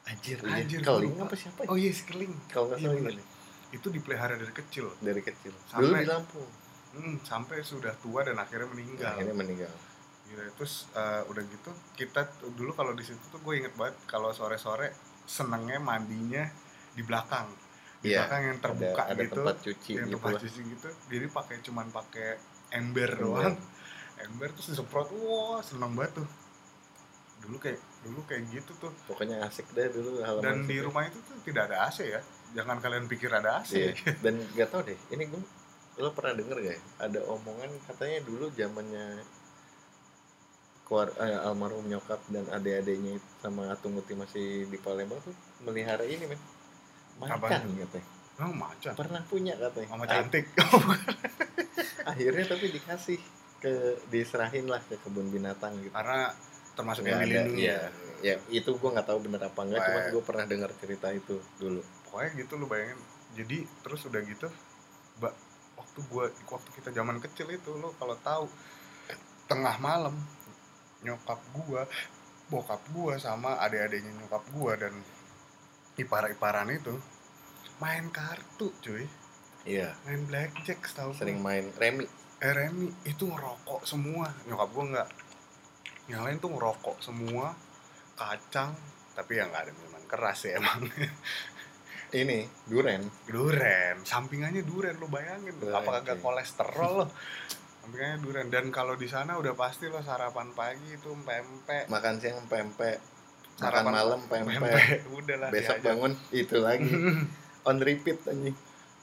anjir, 0.06 0.38
Anjir, 0.40 0.80
iya. 0.80 0.86
keling 0.86 1.12
gua 1.12 1.20
lupa. 1.20 1.28
apa 1.28 1.36
siapa 1.36 1.60
ya? 1.60 1.68
oh 1.68 1.76
iya 1.76 1.90
si 1.90 2.02
keling 2.04 2.32
kalau 2.46 2.70
nggak 2.70 2.78
iya 2.78 2.88
salah 2.88 3.02
bener. 3.04 3.35
Itu 3.68 3.86
dipelihara 3.88 4.34
dari 4.34 4.52
kecil. 4.52 4.92
Dari 4.98 5.20
kecil. 5.20 5.52
Sampai- 5.66 5.82
dulu 5.82 5.94
di 5.96 6.06
Lampung. 6.06 6.48
Hmm, 6.92 7.16
sampai 7.20 7.60
sudah 7.60 7.92
tua 7.96 8.22
dan 8.22 8.36
akhirnya 8.36 8.68
meninggal. 8.68 9.12
Akhirnya 9.12 9.34
meninggal. 9.34 9.72
Gitu. 10.26 10.42
terus 10.52 10.90
eh, 10.92 11.22
udah 11.24 11.38
gitu 11.40 11.70
kita 11.94 12.26
tuh- 12.34 12.50
dulu 12.50 12.74
kalau 12.74 12.90
di 12.92 13.00
situ 13.00 13.22
tuh 13.30 13.38
gue 13.38 13.54
inget 13.56 13.70
banget 13.72 13.94
kalau 14.04 14.32
sore-sore 14.32 14.90
senengnya 15.24 15.78
mandinya 15.78 16.42
di 16.92 17.00
belakang. 17.00 17.46
Di 17.96 18.10
Iya, 18.10 18.26
belakang 18.26 18.42
yang 18.42 18.52
ada 18.52 18.64
terbuka 18.64 19.02
ada 19.06 19.22
gitu. 19.22 19.34
tempat 19.38 19.56
cuci 19.60 19.90
yang 19.92 20.02
gitu 20.04 20.14
tempat 20.18 20.30
lah. 20.32 20.40
cuci 20.42 20.60
gitu. 20.66 20.88
Jadi 21.08 21.26
pakai 21.30 21.56
cuman 21.62 21.86
pakai 21.90 22.28
ember 22.72 23.10
doang. 23.14 23.54
Ember 24.18 24.48
terus 24.50 24.66
disemprot. 24.68 25.08
Wah 25.14 25.62
seneng 25.62 25.94
banget 25.94 26.12
tuh. 26.16 26.28
Dulu 27.38 27.56
kayak 27.56 27.78
dulu 28.02 28.20
kayak 28.24 28.42
gitu 28.50 28.72
tuh. 28.76 28.92
Pokoknya 29.06 29.36
asik 29.42 29.70
deh 29.72 29.86
dulu 29.88 30.20
halaman 30.20 30.42
dan 30.42 30.56
di 30.64 30.76
rumah 30.80 31.06
itu 31.06 31.22
tuh 31.22 31.38
tidak 31.44 31.70
ada 31.70 31.86
AC 31.86 32.02
ya 32.02 32.18
jangan 32.52 32.78
kalian 32.78 33.06
pikir 33.06 33.28
ada 33.28 33.58
AC 33.58 33.72
Iya. 33.74 33.92
dan 34.20 34.38
nggak 34.46 34.68
tahu 34.68 34.82
deh 34.84 34.98
ini 35.10 35.26
gue 35.26 35.42
lo 35.96 36.12
pernah 36.12 36.36
denger 36.36 36.56
gak 36.60 36.70
ya? 36.70 36.80
Ada 37.00 37.20
omongan 37.24 37.72
katanya 37.82 38.20
dulu 38.22 38.52
zamannya 38.52 39.24
keluar 40.84 41.08
eh, 41.16 41.40
almarhum 41.40 41.82
nyokap 41.84 42.20
dan 42.28 42.44
adik-adiknya 42.48 43.16
sama 43.40 43.66
Atung 43.68 43.96
Uti 43.96 44.12
masih 44.12 44.68
di 44.68 44.76
Palembang 44.76 45.18
tuh 45.18 45.32
melihara 45.64 46.04
ini 46.04 46.28
men. 46.28 46.38
Macan 47.16 47.40
katanya. 47.64 48.06
Oh 48.36 48.52
macan? 48.52 48.92
Pernah 48.92 49.24
punya 49.24 49.56
katanya. 49.56 49.88
Mama 49.88 50.04
Ah, 50.04 50.20
cantik. 50.20 50.44
Akhirnya 52.10 52.44
tapi 52.46 52.66
dikasih 52.70 53.18
ke 53.56 53.72
diserahin 54.06 54.68
lah 54.68 54.78
ke 54.82 55.00
kebun 55.00 55.32
binatang 55.32 55.74
gitu. 55.80 55.90
Karena 55.90 56.28
termasuk 56.76 57.02
yang 57.02 57.24
dilindungi. 57.24 57.64
iya. 57.64 57.88
ya 58.20 58.36
itu 58.48 58.68
gue 58.70 58.90
nggak 58.90 59.06
tabu 59.06 59.24
bener 59.24 59.40
apa 59.42 59.60
enggak 59.60 59.80
cuma 59.82 59.96
Wah. 59.96 60.08
gue 60.08 60.22
pernah 60.22 60.44
dengar 60.44 60.70
cerita 60.76 61.08
itu 61.08 61.36
dulu 61.56 61.80
pokoknya 62.16 62.32
gitu 62.40 62.56
lu 62.56 62.64
bayangin. 62.64 62.96
Jadi 63.36 63.68
terus 63.84 64.08
udah 64.08 64.24
gitu 64.24 64.48
mbak 65.20 65.36
waktu 65.76 66.00
gua 66.08 66.32
waktu 66.48 66.70
kita 66.80 66.88
zaman 66.96 67.20
kecil 67.20 67.52
itu 67.52 67.76
lo 67.76 67.92
kalau 68.00 68.16
tahu 68.24 68.48
tengah 69.44 69.76
malam 69.76 70.16
nyokap 71.04 71.36
gua 71.52 71.84
bokap 72.48 72.80
gua 72.96 73.20
sama 73.20 73.60
adik-adiknya 73.60 74.16
nyokap 74.16 74.48
gua 74.56 74.80
dan 74.80 74.96
ipar-iparan 76.00 76.72
itu 76.72 76.96
main 77.84 78.08
kartu 78.08 78.72
cuy. 78.80 79.04
Iya. 79.68 79.92
Main 80.08 80.24
blackjack 80.24 80.80
gua. 80.96 81.12
sering 81.12 81.44
main 81.44 81.68
remi. 81.76 82.08
Eh 82.40 82.52
Remi 82.56 82.88
itu 83.04 83.28
ngerokok 83.28 83.84
semua. 83.84 84.32
Nyokap 84.48 84.72
gua 84.72 84.84
nggak 84.88 85.08
yang 86.08 86.24
lain 86.24 86.40
tuh 86.40 86.48
ngerokok 86.48 86.96
semua 87.04 87.52
kacang 88.16 88.72
tapi 89.12 89.36
ya 89.36 89.44
nggak 89.48 89.68
ada 89.68 89.72
minuman 89.76 90.04
keras 90.08 90.48
ya 90.48 90.56
emang 90.56 90.88
ini 92.16 92.38
duren 92.64 93.04
duren 93.28 94.00
sampingannya 94.02 94.64
duren 94.64 94.96
lo 94.96 95.06
bayangin. 95.06 95.52
Duren, 95.60 95.76
apa 95.76 96.00
kagak 96.00 96.18
cuy. 96.18 96.24
kolesterol 96.24 96.92
lo 96.96 97.06
sampingannya 97.84 98.18
duren 98.18 98.46
dan 98.48 98.72
kalau 98.72 98.96
di 98.96 99.06
sana 99.06 99.36
udah 99.36 99.52
pasti 99.52 99.86
lo 99.86 100.00
sarapan 100.00 100.50
pagi 100.56 100.96
itu 100.96 101.12
pempek. 101.22 101.86
Makan 101.86 102.14
siang 102.18 102.48
pempek. 102.48 102.98
Makan 102.98 103.60
Sarapan 103.60 103.92
malam 103.92 104.20
pempek. 104.32 104.58
Pempek. 104.58 104.98
Udah 105.12 105.36
lah 105.38 105.48
besok 105.52 105.76
diajak. 105.78 105.86
bangun 105.86 106.12
itu 106.32 106.56
lagi. 106.58 106.90
On 107.68 107.76
repeat 107.78 108.18
anjing. 108.26 108.56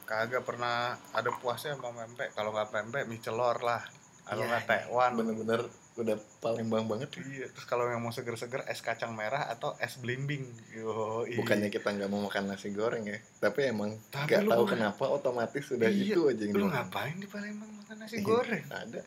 Kagak 0.04 0.44
pernah 0.44 1.00
ada 1.16 1.32
puasnya 1.40 1.80
sama 1.80 1.96
pempek. 1.96 2.36
Kalau 2.36 2.52
nggak 2.52 2.70
pempek 2.76 3.04
mie 3.08 3.24
celor 3.24 3.62
lah. 3.64 3.82
Kalau 4.24 4.44
Iya, 4.44 4.50
nggak 4.56 4.64
tekwan 4.68 5.12
bener-bener 5.20 5.62
udah 5.96 6.14
Palembang 6.40 6.86
banget 6.86 7.14
iya 7.22 7.46
terus 7.48 7.64
kalau 7.64 7.86
yang 7.86 8.00
mau 8.00 8.10
seger-seger 8.10 8.66
es 8.66 8.80
kacang 8.80 9.14
merah 9.14 9.46
atau 9.46 9.78
es 9.78 9.94
blimbing 9.96 10.42
yo 10.72 11.22
bukannya 11.36 11.70
kita 11.70 11.86
nggak 11.88 12.08
mau 12.08 12.24
makan 12.24 12.50
nasi 12.50 12.70
goreng 12.70 13.06
ya 13.06 13.22
tapi 13.38 13.70
emang 13.70 13.94
nggak 14.10 14.42
tahu 14.44 14.64
bukan- 14.64 14.74
kenapa 14.76 15.04
otomatis 15.08 15.64
sudah 15.64 15.86
Iya, 15.86 16.18
itu 16.18 16.22
aja 16.26 16.44
lu 16.50 16.66
ngapain 16.68 17.16
di 17.16 17.26
Palembang 17.26 17.72
makan 17.76 17.96
nasi 18.00 18.16
Iya, 18.16 18.24
goreng? 18.24 18.66
ada. 18.68 19.02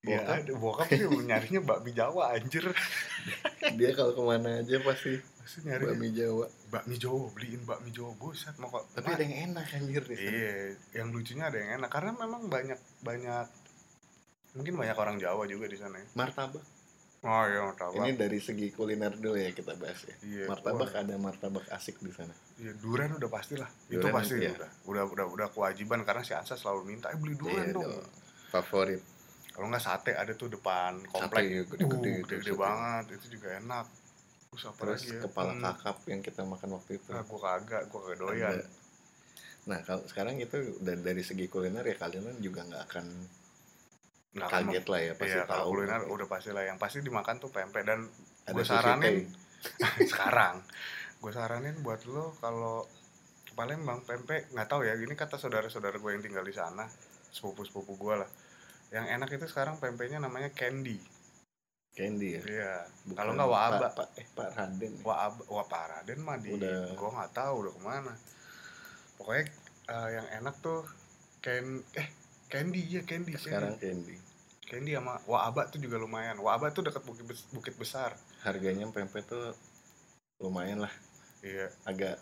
Ya, 0.00 0.16
bokap. 0.16 0.32
ada 0.34 0.52
bokap 0.56 0.86
sih 0.88 1.04
nyarinya 1.04 1.60
bakmi 1.62 1.92
Jawa 1.92 2.32
anjir. 2.32 2.64
Dia 3.76 3.92
kalau 3.92 4.12
ke 4.12 4.22
mana 4.22 4.60
aja 4.60 4.80
pasti 4.80 5.12
pasti 5.36 5.58
nyari 5.62 5.84
bakmi 5.86 6.08
Jawa. 6.10 6.48
bakmi 6.68 6.96
Jawa 6.96 7.28
beliin 7.30 7.62
bakmi 7.62 7.90
Jawa 7.90 8.12
buset 8.14 8.56
mau 8.56 8.68
kok 8.70 8.88
tapi 8.92 9.08
ada 9.10 9.20
yang 9.20 9.52
enak 9.52 9.66
anjir 9.70 10.00
iya 10.10 10.72
yang 10.94 11.10
lucunya 11.10 11.44
ada 11.44 11.58
yang 11.58 11.70
enak 11.76 11.90
karena 11.90 12.12
memang 12.14 12.46
banyak 12.46 12.80
banyak 13.00 13.44
mungkin 14.54 14.74
banyak 14.74 14.96
orang 14.98 15.16
Jawa 15.22 15.46
juga 15.46 15.70
di 15.70 15.78
sana 15.78 15.98
ya. 16.00 16.06
Martabak. 16.18 16.64
Oh 17.20 17.44
iya 17.44 17.60
martabak. 17.68 18.00
Ini 18.00 18.16
dari 18.16 18.40
segi 18.40 18.72
kuliner 18.72 19.12
dulu 19.12 19.36
ya 19.36 19.52
kita 19.52 19.76
bahas 19.76 20.00
ya. 20.08 20.16
Iya 20.24 20.44
martabak 20.48 20.88
wah, 20.88 21.00
ada 21.04 21.14
martabak 21.20 21.68
asik 21.68 22.00
di 22.00 22.08
sana. 22.16 22.32
Iya 22.56 22.72
durian 22.80 23.12
udah 23.20 23.28
pasti 23.28 23.60
lah. 23.60 23.68
Itu 23.92 24.08
pasti 24.08 24.40
iya. 24.40 24.56
udah 24.56 24.70
udah 24.88 25.04
udah 25.12 25.26
udah 25.28 25.48
kewajiban 25.52 26.00
karena 26.08 26.24
si 26.24 26.32
Ansa 26.32 26.56
selalu 26.56 26.96
minta 26.96 27.12
eh 27.12 27.18
beli 27.20 27.36
durian 27.36 27.68
Iya 27.68 27.76
dong. 27.76 27.84
dong. 27.92 28.08
favorit. 28.50 29.02
Kalau 29.52 29.66
nggak 29.68 29.84
sate 29.84 30.16
ada 30.16 30.32
tuh 30.32 30.48
depan 30.48 30.96
sate 30.96 31.12
komplek 31.12 31.44
ya, 31.44 31.60
uh, 31.60 31.64
gede-gede 31.68 32.10
gede-gede 32.24 32.52
sate. 32.56 32.62
banget 32.64 33.04
itu 33.20 33.26
juga 33.36 33.48
enak. 33.60 33.86
Terus 34.50 34.64
apa 34.66 34.80
terus 34.80 35.00
lagi 35.04 35.10
ya? 35.12 35.20
kepala 35.22 35.52
Hmm, 35.52 35.62
kakap 35.62 35.96
yang 36.08 36.20
kita 36.24 36.42
makan 36.48 36.68
waktu 36.80 36.92
itu. 36.96 37.10
Ah, 37.12 37.22
gua 37.28 37.40
kagak 37.44 37.82
gua 37.92 38.00
kagak 38.00 38.18
doyan. 38.18 38.56
Ada. 38.56 38.66
Nah, 39.60 39.78
kalau 39.84 40.02
sekarang 40.08 40.40
itu 40.40 40.56
dari, 40.80 41.00
dari 41.04 41.20
segi 41.20 41.46
kuliner 41.52 41.84
ya 41.84 42.00
kalian 42.00 42.40
juga 42.40 42.64
nggak 42.64 42.82
akan 42.88 43.06
Nggak 44.30 44.46
akan 44.46 44.62
kaget 44.70 44.86
lah 44.86 45.00
ya 45.02 45.12
pasti 45.18 45.34
Iya, 45.34 45.44
kalau 45.44 45.58
tahu. 45.58 45.70
kuliner 45.74 46.02
udah 46.06 46.26
pasti 46.30 46.50
lah. 46.54 46.62
Yang 46.62 46.78
pasti 46.78 46.98
dimakan 47.02 47.36
tuh 47.42 47.50
pempek 47.50 47.82
dan 47.82 48.00
sushi 48.46 48.66
saranin 48.66 49.16
sekarang 50.10 50.56
gue 51.20 51.32
saranin 51.32 51.76
buat 51.84 52.00
lo 52.08 52.32
kalau 52.40 52.88
ke 53.44 53.52
Palembang 53.52 54.00
pempek 54.02 54.48
nggak 54.50 54.66
tahu 54.66 54.88
ya 54.88 54.96
ini 54.96 55.12
kata 55.12 55.36
saudara-saudara 55.36 56.00
gue 56.00 56.10
yang 56.10 56.24
tinggal 56.24 56.40
di 56.40 56.50
sana 56.50 56.88
sepupu-sepupu 57.28 57.94
gue 57.94 58.14
lah 58.24 58.30
yang 58.90 59.06
enak 59.06 59.28
itu 59.30 59.46
sekarang 59.46 59.76
pempeknya 59.76 60.18
namanya 60.18 60.48
candy 60.50 60.96
candy 61.92 62.40
ya. 62.40 62.42
iya 62.48 62.74
kalau 63.12 63.36
nggak 63.36 63.50
waba 63.52 63.78
Pak, 63.78 63.92
Pak, 63.94 64.08
eh 64.16 64.26
Pak 64.32 64.48
Raden. 64.56 64.92
ya? 64.96 65.28
wah 65.46 65.66
Pak 65.68 65.84
Raden 65.92 66.20
mah 66.24 66.40
di 66.40 66.56
Udah. 66.56 66.96
gue 66.96 67.10
nggak 67.12 67.32
tahu 67.36 67.54
udah 67.68 67.72
ke 67.76 67.82
mana 67.84 68.14
pokoknya 69.20 69.44
eh, 69.92 70.08
yang 70.16 70.26
enak 70.40 70.54
tuh 70.64 70.88
ken 71.44 71.84
eh 71.94 72.08
candy 72.50 72.82
ya 72.84 73.02
candy 73.02 73.32
Sekarang 73.34 73.78
candy. 73.78 74.18
candy. 74.66 74.90
sama 74.92 75.18
Waaba 75.24 75.66
tuh 75.66 75.78
juga 75.78 75.96
lumayan 75.96 76.36
Waaba 76.36 76.70
tuh 76.70 76.82
dekat 76.82 77.02
bukit 77.02 77.24
bukit 77.48 77.74
besar 77.74 78.12
Harganya 78.42 78.84
pempek 78.86 79.24
tuh 79.24 79.54
lumayan 80.36 80.80
lah, 80.80 80.92
iya 81.40 81.68
agak 81.84 82.16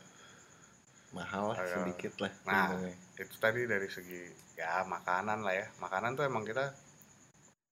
mahal 1.10 1.50
lah 1.50 1.56
Agak- 1.56 1.86
sedikit 1.86 2.12
lah. 2.18 2.32
Nah. 2.42 2.66
sebenarnya. 2.68 2.94
itu 3.16 3.34
tadi 3.36 3.60
dari 3.64 3.88
segi 3.88 4.22
ya 4.54 4.82
makanan 4.84 5.38
lah 5.40 5.54
ya 5.54 5.66
makanan 5.78 6.12
tuh 6.12 6.26
emang 6.26 6.42
kita 6.42 6.74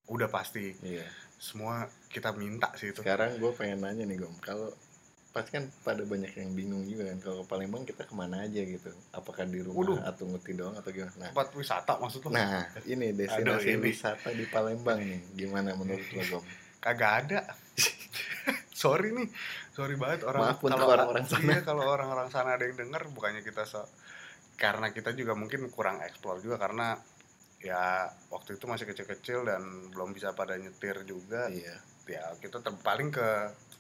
udah 0.07 0.31
pasti 0.31 0.71
Iya. 0.81 1.03
semua 1.37 1.83
kita 2.07 2.31
minta 2.33 2.71
sih 2.75 2.91
itu 2.91 3.03
Sekarang 3.03 3.37
gue 3.37 3.51
pengen 3.53 3.83
nanya 3.83 4.07
nih 4.07 4.17
Gom, 4.17 4.39
kalau 4.39 4.71
pasti 5.37 5.51
kan 5.53 5.65
pada 5.83 6.01
banyak 6.03 6.33
yang 6.33 6.51
bingung 6.51 6.83
juga 6.83 7.07
kan 7.07 7.19
kalau 7.21 7.37
ke 7.39 7.47
Palembang 7.47 7.85
kita 7.85 8.03
ke 8.03 8.13
mana 8.13 8.43
aja 8.43 8.57
gitu 8.59 8.89
apakah 9.13 9.45
di 9.45 9.61
rumah 9.61 9.85
Waduh. 9.85 9.99
atau 10.01 10.25
nguti 10.25 10.53
doang 10.53 10.73
atau 10.73 10.89
gimana 10.89 11.13
nah 11.15 11.29
tempat 11.29 11.53
wisata 11.53 11.93
maksud 11.97 12.21
lo 12.23 12.33
Nah, 12.33 12.65
ini 12.85 13.13
destinasi 13.13 13.69
ini. 13.71 13.85
wisata 13.85 14.29
di 14.31 14.45
Palembang 14.47 14.97
nih. 14.97 15.21
Gimana 15.37 15.73
menurut 15.73 16.01
lo, 16.09 16.23
Gom? 16.33 16.45
kagak 16.79 17.13
ada 17.23 17.41
sorry 18.73 19.13
nih 19.13 19.29
sorry 19.71 19.95
banget 19.95 20.23
orang 20.23 20.41
Maaf 20.47 20.61
kalau 20.63 20.87
orang-orang 20.89 21.27
sana. 21.31 21.43
iya, 21.45 21.59
kalau 21.61 21.85
orang-orang 21.85 22.29
sana 22.29 22.51
ada 22.55 22.65
yang 22.65 22.77
denger 22.77 23.03
bukannya 23.11 23.43
kita 23.43 23.65
so 23.65 23.85
karena 24.57 24.89
kita 24.89 25.13
juga 25.13 25.33
mungkin 25.33 25.69
kurang 25.69 26.01
eksplor 26.01 26.41
juga 26.41 26.57
karena 26.57 26.97
ya 27.59 28.05
waktu 28.29 28.57
itu 28.57 28.65
masih 28.65 28.87
kecil-kecil 28.87 29.45
dan 29.45 29.61
belum 29.91 30.13
bisa 30.13 30.33
pada 30.33 30.55
nyetir 30.55 31.05
juga 31.05 31.49
Iya, 31.49 31.77
ya 32.07 32.25
kita 32.39 32.61
ter- 32.61 32.81
paling 32.81 33.11
ke 33.11 33.29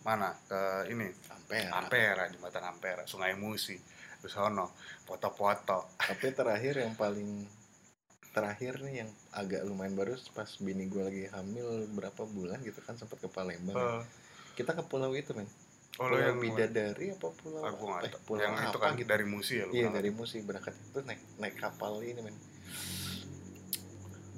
mana? 0.06 0.30
Ke 0.46 0.86
ini. 0.86 1.10
Ampera. 1.34 1.70
Ampera 1.82 2.22
jembatan 2.30 2.64
Ampera 2.70 3.02
Sungai 3.10 3.34
Musi 3.34 3.74
ke 4.22 4.30
sono. 4.30 4.70
Foto-foto. 5.02 5.98
Tapi 5.98 6.30
terakhir 6.30 6.78
yang 6.86 6.94
paling 6.94 7.42
terakhir 8.30 8.84
nih 8.84 9.02
yang 9.02 9.10
agak 9.32 9.64
lumayan 9.64 9.96
baru 9.96 10.12
pas 10.36 10.60
bini 10.60 10.92
gue 10.92 11.00
lagi 11.00 11.24
hamil 11.32 11.88
berapa 11.96 12.28
bulan 12.28 12.60
gitu 12.62 12.78
kan 12.84 12.94
sempat 12.94 13.18
ke 13.18 13.32
Palembang. 13.32 13.74
Eh, 13.74 14.04
kita 14.54 14.76
ke 14.76 14.84
pulau 14.84 15.10
itu 15.16 15.32
men. 15.32 15.48
Oh 15.96 16.12
pulau 16.12 16.20
yang 16.20 16.36
bidadari 16.36 17.16
apa 17.16 17.32
pulau 17.32 17.64
aku 17.64 17.88
nggak 17.88 18.12
eh, 18.12 18.22
pulau 18.28 18.44
yang 18.44 18.52
apa 18.52 18.68
itu 18.68 18.78
kan 18.78 18.92
gitu. 19.00 19.08
dari 19.08 19.24
Musi 19.24 19.54
ya 19.56 19.64
iya 19.72 19.88
dari 19.88 20.12
Musi 20.12 20.44
berangkat 20.44 20.76
itu 20.76 21.00
naik 21.08 21.20
naik 21.40 21.56
kapal 21.56 22.04
ini 22.04 22.20
men. 22.20 22.36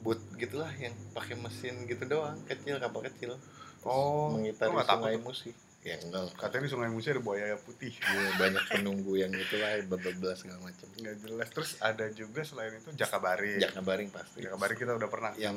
Boot 0.06 0.22
gitulah 0.38 0.70
yang 0.78 0.94
pakai 1.10 1.34
mesin 1.34 1.82
gitu 1.90 2.06
doang 2.06 2.38
kecil 2.46 2.78
kapal 2.78 3.02
kecil 3.02 3.34
Oh, 3.82 4.32
mengitari 4.32 4.70
takut 4.70 4.86
sungai 4.88 5.14
tuh? 5.14 5.22
Musi? 5.22 5.50
Ya 5.78 5.94
enggak 5.96 6.34
katanya 6.34 6.66
di 6.66 6.70
Sungai 6.70 6.90
Musi 6.90 7.08
ada 7.08 7.22
buaya 7.22 7.54
putih. 7.56 7.94
Iya, 7.94 8.34
banyak 8.36 8.64
penunggu 8.68 9.14
yang 9.14 9.30
itulah 9.30 9.70
bablas 9.86 10.36
segala 10.36 10.58
macam. 10.60 10.84
Nggak 10.92 11.16
jelas. 11.18 11.48
Terus 11.48 11.70
ada 11.78 12.04
juga 12.10 12.40
selain 12.42 12.74
itu 12.74 12.90
Jakabaring. 12.92 13.62
Jakabaring 13.62 14.10
pasti. 14.10 14.42
Jakabaring 14.42 14.74
kita 14.76 14.92
udah 14.92 15.06
pernah 15.06 15.32
yang 15.36 15.54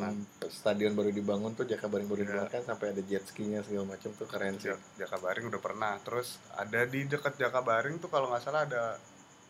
stadion 0.48 0.94
baru 0.94 1.10
dibangun 1.10 1.52
tuh 1.52 1.66
Jakabaring 1.66 2.06
baru 2.06 2.22
Iya. 2.22 2.28
dibangun 2.30 2.50
kan 2.50 2.64
sampai 2.64 2.88
ada 2.90 3.02
jet 3.02 3.26
skinya 3.26 3.60
segala 3.60 3.86
macam 3.90 4.10
tuh 4.14 4.28
keren 4.30 4.56
sih. 4.56 4.70
Jak- 4.70 4.86
Jakabaring 5.00 5.46
udah 5.48 5.60
pernah. 5.60 5.94
Terus 6.00 6.28
ada 6.54 6.80
di 6.86 7.02
dekat 7.04 7.34
Jakabaring 7.36 7.98
tuh 7.98 8.08
kalau 8.08 8.30
nggak 8.30 8.42
salah 8.42 8.62
ada 8.64 8.84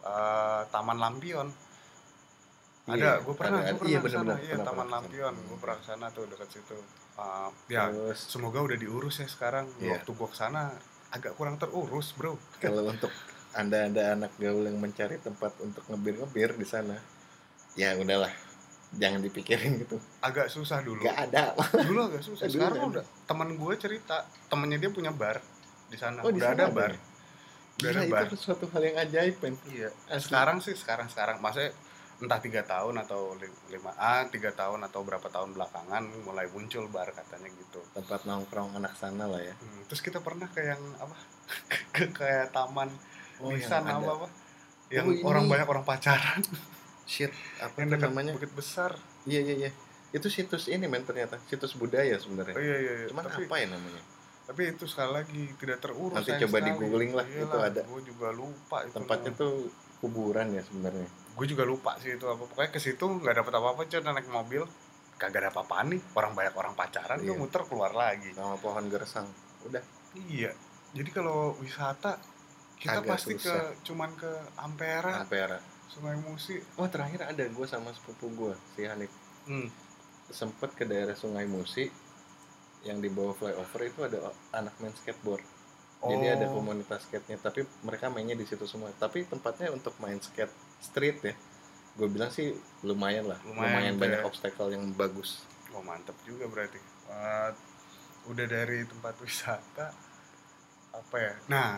eh, 0.02 0.62
Taman 0.68 0.98
Lampion. 0.98 1.52
Iya, 2.88 2.96
ada 2.96 3.10
gue 3.22 3.36
pernah 3.36 3.60
ada- 3.60 3.70
gue 3.70 3.78
pernah 3.78 3.92
Iya, 3.92 4.00
ke 4.00 4.10
sana. 4.10 4.24
bener-bener. 4.24 4.40
iya 4.42 4.56
Pernah- 4.56 4.66
Taman 4.66 4.80
pernah. 4.82 4.98
Lampion. 4.98 5.34
Gue 5.46 5.58
pernah 5.60 5.78
ke 5.78 5.86
sana 5.86 6.06
tuh 6.10 6.24
dekat 6.26 6.50
situ 6.50 6.78
Eh, 7.20 7.50
ya 7.76 7.92
terus 7.92 8.20
semoga 8.32 8.64
udah 8.64 8.78
diurus 8.80 9.20
ya 9.20 9.28
sekarang. 9.28 9.68
Iya. 9.80 10.00
waktu 10.00 10.12
gue 10.16 10.28
ke 10.32 10.38
sana 10.38 10.72
agak 11.12 11.36
kurang 11.36 11.60
terurus 11.60 12.16
bro. 12.16 12.40
Kalau 12.64 12.88
untuk 12.88 13.12
anda 13.52 13.84
anda 13.84 14.16
anak 14.16 14.32
gaul 14.40 14.64
yang 14.64 14.80
mencari 14.80 15.20
tempat 15.20 15.52
untuk 15.60 15.84
ngebir 15.92 16.16
ngebir 16.24 16.56
di 16.56 16.64
sana 16.64 16.96
ya 17.76 17.96
udahlah. 18.00 18.32
Jangan 18.92 19.24
dipikirin 19.24 19.80
gitu. 19.80 20.00
Agak 20.20 20.52
susah 20.52 20.84
dulu. 20.84 21.00
Nggak 21.00 21.20
ada. 21.32 21.56
Dulu 21.88 22.00
agak 22.12 22.24
susah. 22.28 22.48
Sekarang 22.52 22.80
ada. 22.80 22.88
udah 23.00 23.04
teman 23.28 23.56
gue 23.56 23.74
cerita 23.80 24.28
temennya 24.52 24.84
dia 24.84 24.92
punya 24.92 25.12
bar 25.16 25.40
di 25.88 25.96
sana. 26.00 26.24
Oh, 26.24 26.32
di 26.32 26.40
udah 26.40 26.52
sana 26.52 26.60
ada 26.60 26.66
ada 26.68 26.76
bar 26.76 26.92
ya? 26.92 27.00
udah 27.82 27.90
ada 27.92 28.02
Gila, 28.04 28.12
bar. 28.12 28.24
itu 28.28 28.36
suatu 28.40 28.66
hal 28.72 28.84
yang 28.84 28.98
ajaib 29.00 29.36
men. 29.40 29.56
Iya. 29.68 29.90
Asli. 30.12 30.28
sekarang 30.28 30.58
sih 30.60 30.76
sekarang 30.76 31.08
sekarang 31.08 31.40
maksudnya 31.40 31.72
entah 32.22 32.38
tiga 32.38 32.62
tahun 32.62 32.96
atau 33.00 33.34
li- 33.34 33.50
lima 33.70 33.92
ah 33.96 34.24
tiga 34.26 34.50
tahun 34.52 34.82
atau 34.84 35.02
berapa 35.02 35.26
tahun 35.26 35.52
belakangan 35.52 36.06
mulai 36.22 36.46
muncul 36.48 36.86
bar 36.88 37.10
katanya 37.10 37.50
gitu. 37.50 37.82
Tempat 37.92 38.24
nongkrong 38.24 38.78
anak 38.78 38.94
sana 38.94 39.26
lah 39.26 39.42
ya. 39.42 39.54
Hmm, 39.54 39.82
terus 39.86 40.00
kita 40.00 40.22
pernah 40.22 40.46
ke 40.46 40.62
yang 40.62 40.82
apa? 40.98 41.16
Ke 41.92 42.06
kayak 42.08 42.50
taman 42.52 42.88
Oh, 43.38 43.50
di 43.50 43.60
sana 43.60 43.98
apa 43.98 44.12
apa? 44.16 44.28
Yang 44.88 45.06
Oh, 45.06 45.12
ini. 45.12 45.22
orang 45.24 45.46
banyak 45.48 45.66
orang 45.66 45.82
pacaran. 45.84 46.42
Shit 47.04 47.34
apa 47.58 47.74
yang 47.76 47.90
dekat 47.90 48.08
namanya? 48.08 48.32
Bukit 48.38 48.54
besar. 48.54 48.94
Iya 49.24 49.42
iya 49.42 49.56
iya. 49.60 49.72
Itu 50.12 50.30
situs 50.30 50.68
ini 50.68 50.86
men 50.86 51.02
ternyata. 51.02 51.42
Situs 51.44 51.74
budaya 51.74 52.14
oh 52.14 52.22
sebenarnya 52.22 52.54
iya 52.54 52.76
iya, 52.78 52.92
iya. 52.96 53.08
cuman 53.10 53.26
tapi 53.26 53.44
apa 53.44 53.56
ya 53.58 53.68
namanya? 53.68 54.04
tapi 54.42 54.68
itu 54.68 54.84
sekali 54.84 55.12
lagi 55.16 55.44
tidak 55.56 55.80
terurus 55.80 56.12
Nanti 56.12 56.36
coba 56.36 56.58
sekali. 56.60 56.68
di-googling 56.68 57.12
lah, 57.16 57.24
itu 57.24 57.56
ada. 57.56 57.82
gue 57.82 58.02
juga 58.04 58.28
lupa 58.32 58.84
itu 58.84 58.92
tempatnya 58.92 59.32
tuh 59.32 59.72
kuburan 59.98 60.52
ya 60.52 60.60
sebenarnya 60.60 61.08
gue 61.42 61.48
juga 61.50 61.66
lupa 61.66 61.98
sih 61.98 62.14
itu 62.14 62.26
apa. 62.30 62.46
Pokoknya 62.46 62.70
ke 62.70 62.78
situ 62.78 63.02
nggak 63.02 63.42
dapet 63.42 63.54
apa-apa 63.58 63.82
cuma 63.90 64.14
naik 64.14 64.30
mobil 64.30 64.62
kagak 65.18 65.42
ada 65.42 65.50
apa-apaan 65.50 65.98
nih. 65.98 66.02
Orang 66.14 66.38
banyak 66.38 66.54
orang 66.54 66.78
pacaran 66.78 67.18
gue 67.18 67.34
Iya. 67.34 67.42
muter 67.42 67.66
keluar 67.66 67.90
lagi. 67.92 68.30
Sama 68.32 68.62
pohon 68.62 68.86
gersang. 68.88 69.26
Udah. 69.66 69.82
Iya. 70.30 70.54
Jadi 70.94 71.10
kalau 71.10 71.58
wisata 71.58 72.22
kita 72.78 73.02
Agak 73.02 73.18
pasti 73.18 73.34
ke 73.34 73.50
susah. 73.50 73.74
cuman 73.82 74.14
ke 74.14 74.30
Ampera. 74.58 75.26
Ampera. 75.26 75.58
Sungai 75.90 76.14
Musi. 76.18 76.62
Oh 76.78 76.86
terakhir 76.86 77.26
ada 77.26 77.42
gue 77.42 77.66
sama 77.66 77.90
sepupu 77.92 78.30
gue 78.32 78.54
si 78.72 78.86
Hanif 78.86 79.10
hmm. 79.44 79.68
sempet 80.30 80.72
ke 80.72 80.86
daerah 80.86 81.18
Sungai 81.18 81.50
Musi 81.50 81.90
yang 82.82 83.02
di 83.02 83.10
bawah 83.10 83.34
flyover 83.34 83.82
itu 83.84 84.00
ada 84.06 84.30
anak 84.54 84.78
main 84.78 84.94
skateboard. 84.94 85.42
Jadi 86.02 86.26
ada 86.28 86.50
Oh. 86.50 86.58
komunitas 86.58 87.06
skate-nya 87.06 87.38
tapi 87.38 87.62
mereka 87.82 88.10
mainnya 88.10 88.34
di 88.34 88.46
situ 88.46 88.66
semua. 88.66 88.90
Tapi 88.96 89.26
tempatnya 89.26 89.70
untuk 89.70 89.94
main 90.00 90.18
skate 90.18 90.50
street 90.82 91.18
ya. 91.22 91.36
Gue 91.96 92.08
bilang 92.10 92.34
sih 92.34 92.52
lumayan 92.82 93.30
lah. 93.30 93.38
Lumayan 93.46 93.94
lumayan, 93.94 93.96
banyak 94.02 94.20
ya. 94.20 94.28
obstacle 94.28 94.74
yang 94.74 94.84
bagus. 94.98 95.46
Oh 95.72 95.86
mantep 95.86 96.18
juga 96.26 96.50
berarti. 96.50 96.82
Eh, 97.08 97.50
udah 98.28 98.46
dari 98.50 98.84
tempat 98.90 99.16
wisata 99.22 99.94
apa 100.92 101.16
ya? 101.22 101.34
Nah 101.48 101.70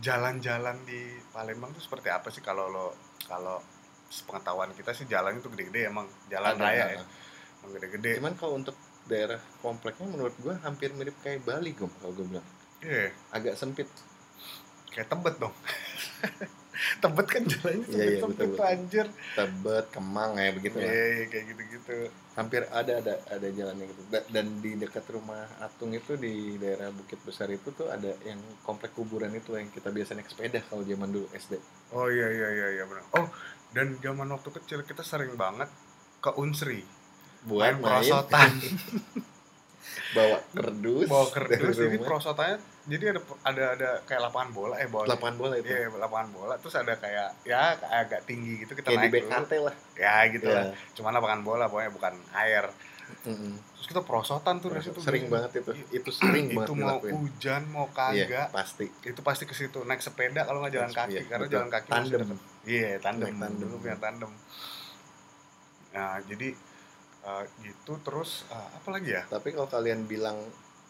jalan-jalan 0.00 0.76
di 0.84 1.18
Palembang 1.32 1.72
tuh 1.74 1.82
seperti 1.82 2.08
apa 2.12 2.28
sih 2.30 2.40
kalau 2.40 2.70
lo 2.70 2.86
kalau 3.26 3.60
sepengetahuan 4.10 4.72
kita 4.72 4.92
sih 4.92 5.06
jalan 5.08 5.40
itu 5.40 5.48
gede-gede 5.50 5.88
emang. 5.88 6.06
Jalan 6.28 6.60
Ada, 6.60 6.62
raya 6.62 6.86
ya. 7.00 7.02
Emang 7.64 7.70
gede-gede. 7.80 8.20
Cuman 8.20 8.34
kalau 8.36 8.54
untuk 8.60 8.76
daerah 9.08 9.40
kompleknya 9.64 10.06
menurut 10.06 10.34
gue 10.38 10.54
hampir 10.62 10.92
mirip 10.94 11.16
kayak 11.24 11.42
Bali 11.42 11.72
gue 11.72 11.88
kalau 11.98 12.12
gue 12.14 12.26
bilang. 12.26 12.46
Iya. 12.84 13.10
Agak 13.32 13.54
sempit. 13.56 13.88
Kayak 14.90 15.06
tebet 15.06 15.38
dong 15.38 15.54
tebet 17.02 17.26
kan 17.28 17.42
jalannya 17.44 17.84
Iya, 17.84 18.04
iya, 18.04 18.18
sempit-sempit 18.20 18.48
betul, 18.54 18.64
anjir. 18.64 19.06
Tebet 19.36 19.86
kemang 19.92 20.30
ya 20.36 20.50
begitu 20.52 20.76
iya 20.80 20.86
lah. 20.86 20.94
Iya, 20.94 21.24
kayak 21.28 21.44
gitu-gitu. 21.52 21.96
Hampir 22.38 22.62
ada 22.70 22.92
ada 23.02 23.14
ada 23.28 23.48
jalannya 23.52 23.84
gitu. 23.90 24.02
Da- 24.08 24.26
dan 24.30 24.46
di 24.64 24.70
dekat 24.78 25.04
rumah 25.12 25.44
Atung 25.60 25.92
itu 25.92 26.14
di 26.16 26.56
daerah 26.56 26.88
Bukit 26.94 27.20
Besar 27.22 27.50
itu 27.50 27.68
tuh 27.74 27.90
ada 27.90 28.14
yang 28.24 28.38
komplek 28.64 28.94
kuburan 28.94 29.32
itu 29.34 29.56
yang 29.56 29.68
kita 29.68 29.90
biasa 29.90 30.16
naik 30.16 30.30
sepeda 30.30 30.60
kalau 30.66 30.82
zaman 30.86 31.10
dulu 31.10 31.26
SD 31.34 31.58
oh 31.90 32.06
iya 32.06 32.28
iya 32.30 32.48
iya 32.54 32.66
iya 32.80 32.84
benar. 32.86 33.04
Oh 33.18 33.26
dan 33.70 33.94
zaman 34.02 34.26
waktu 34.30 34.50
kecil 34.62 34.82
kita 34.82 35.02
sering 35.02 35.34
banget 35.34 35.68
ke 36.20 36.30
Unsri. 36.38 36.82
Buat 37.46 37.80
main. 37.80 37.82
perosotan 37.82 38.50
bawa 40.10 40.38
kerdus 40.50 41.06
bawa 41.06 41.26
kerdus 41.28 41.76
jadi 41.76 41.86
rumah. 41.92 42.04
perosotannya 42.04 42.56
jadi 42.82 43.04
ada 43.08 43.20
ada 43.44 43.64
ada 43.72 43.88
kayak 44.02 44.20
lapangan 44.22 44.50
bola 44.50 44.74
eh 44.76 44.86
bola 44.86 45.06
lapangan 45.08 45.36
bola 45.36 45.54
itu 45.54 45.68
iya 45.68 45.86
lapangan 45.88 46.28
bola 46.30 46.54
terus 46.56 46.74
ada 46.74 46.94
kayak 46.94 47.28
ya 47.42 47.60
agak 47.76 48.24
tinggi 48.24 48.60
gitu 48.60 48.72
kita 48.72 48.88
kayak 48.88 49.00
di 49.00 49.08
naik 49.08 49.14
dulu 49.20 49.30
BKT 49.30 49.52
lah 49.60 49.74
ya 49.94 50.14
gitu 50.28 50.44
Iya. 50.44 50.56
lah 50.56 50.64
cuman 50.92 51.10
lapangan 51.12 51.40
bola 51.40 51.64
pokoknya 51.66 51.90
bukan 51.90 52.14
air 52.34 52.64
Mm-mm. 53.20 53.52
terus 53.74 53.86
kita 53.86 54.00
perosotan 54.00 54.58
tuh 54.58 54.70
dari 54.70 54.82
situ 54.82 54.98
sering 54.98 55.26
banget 55.26 55.50
itu 55.60 55.72
itu 55.92 56.10
sering 56.10 56.46
itu 56.46 56.54
banget 56.56 56.70
mau 56.72 56.98
dilakuin 57.02 57.12
hujan 57.16 57.62
mau 57.68 57.86
iya 57.86 58.22
kagak 58.24 58.46
pasti 58.50 58.86
itu 59.02 59.20
pasti 59.20 59.44
ke 59.44 59.52
situ 59.52 59.82
naik 59.82 59.98
sepeda 59.98 60.42
kalau 60.42 60.58
nggak 60.60 60.72
jalan 60.72 60.88
Iya, 60.88 60.98
kaki 61.00 61.18
karena 61.24 61.42
betul. 61.42 61.52
jalan 61.52 61.68
kaki 61.68 61.88
Tandem. 61.88 62.28
iya 62.64 62.90
tandem. 62.96 63.26
Naik 63.26 63.38
tandem. 63.40 63.58
dulu 63.60 63.76
punya 63.78 63.96
tandem 63.96 64.30
nah 65.90 66.22
jadi 66.22 66.48
eh, 67.20 67.44
gitu 67.62 67.98
terus 68.00 68.44
eh, 68.48 68.68
apa 68.76 68.88
lagi 68.90 69.12
ya? 69.12 69.22
Tapi 69.26 69.52
kalau 69.52 69.66
kalian 69.66 70.04
bilang 70.04 70.38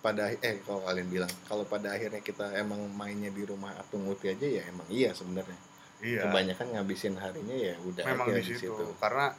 pada 0.00 0.32
eh 0.32 0.64
kalau 0.64 0.80
kalian 0.80 1.08
bilang 1.08 1.32
kalau 1.44 1.68
pada 1.68 1.92
akhirnya 1.92 2.24
kita 2.24 2.56
emang 2.56 2.80
mainnya 2.96 3.28
di 3.28 3.44
rumah 3.44 3.76
Atung 3.76 4.08
Uti 4.08 4.32
aja 4.32 4.46
ya 4.46 4.62
emang 4.66 4.88
iya 4.88 5.12
sebenarnya. 5.12 5.58
Iya. 6.00 6.24
Kebanyakan 6.24 6.66
ngabisin 6.72 7.14
harinya 7.20 7.52
ya 7.52 7.74
udah 7.84 8.04
memang 8.08 8.32
di 8.32 8.40
situ. 8.40 8.72
karena 8.96 9.36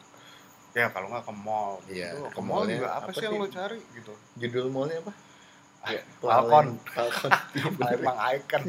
ya 0.71 0.88
kalau 0.93 1.10
nggak 1.10 1.25
ke 1.25 1.34
mall 1.36 1.82
Iya, 1.89 2.13
gitu. 2.15 2.21
ke 2.21 2.30
ke 2.32 2.41
mall 2.45 2.63
juga 2.63 2.89
apa, 2.95 3.10
apa 3.10 3.17
sih 3.17 3.25
yang 3.25 3.41
lo 3.41 3.47
cari 3.49 3.80
gitu? 3.91 4.13
Judul 4.38 4.67
mallnya 4.69 5.01
apa? 5.01 5.13
Ah, 5.82 5.97
Ya, 5.97 6.01
Falcon. 6.21 6.77
Falcon. 6.86 7.32
Palembang 7.82 8.19
Icon. 8.38 8.62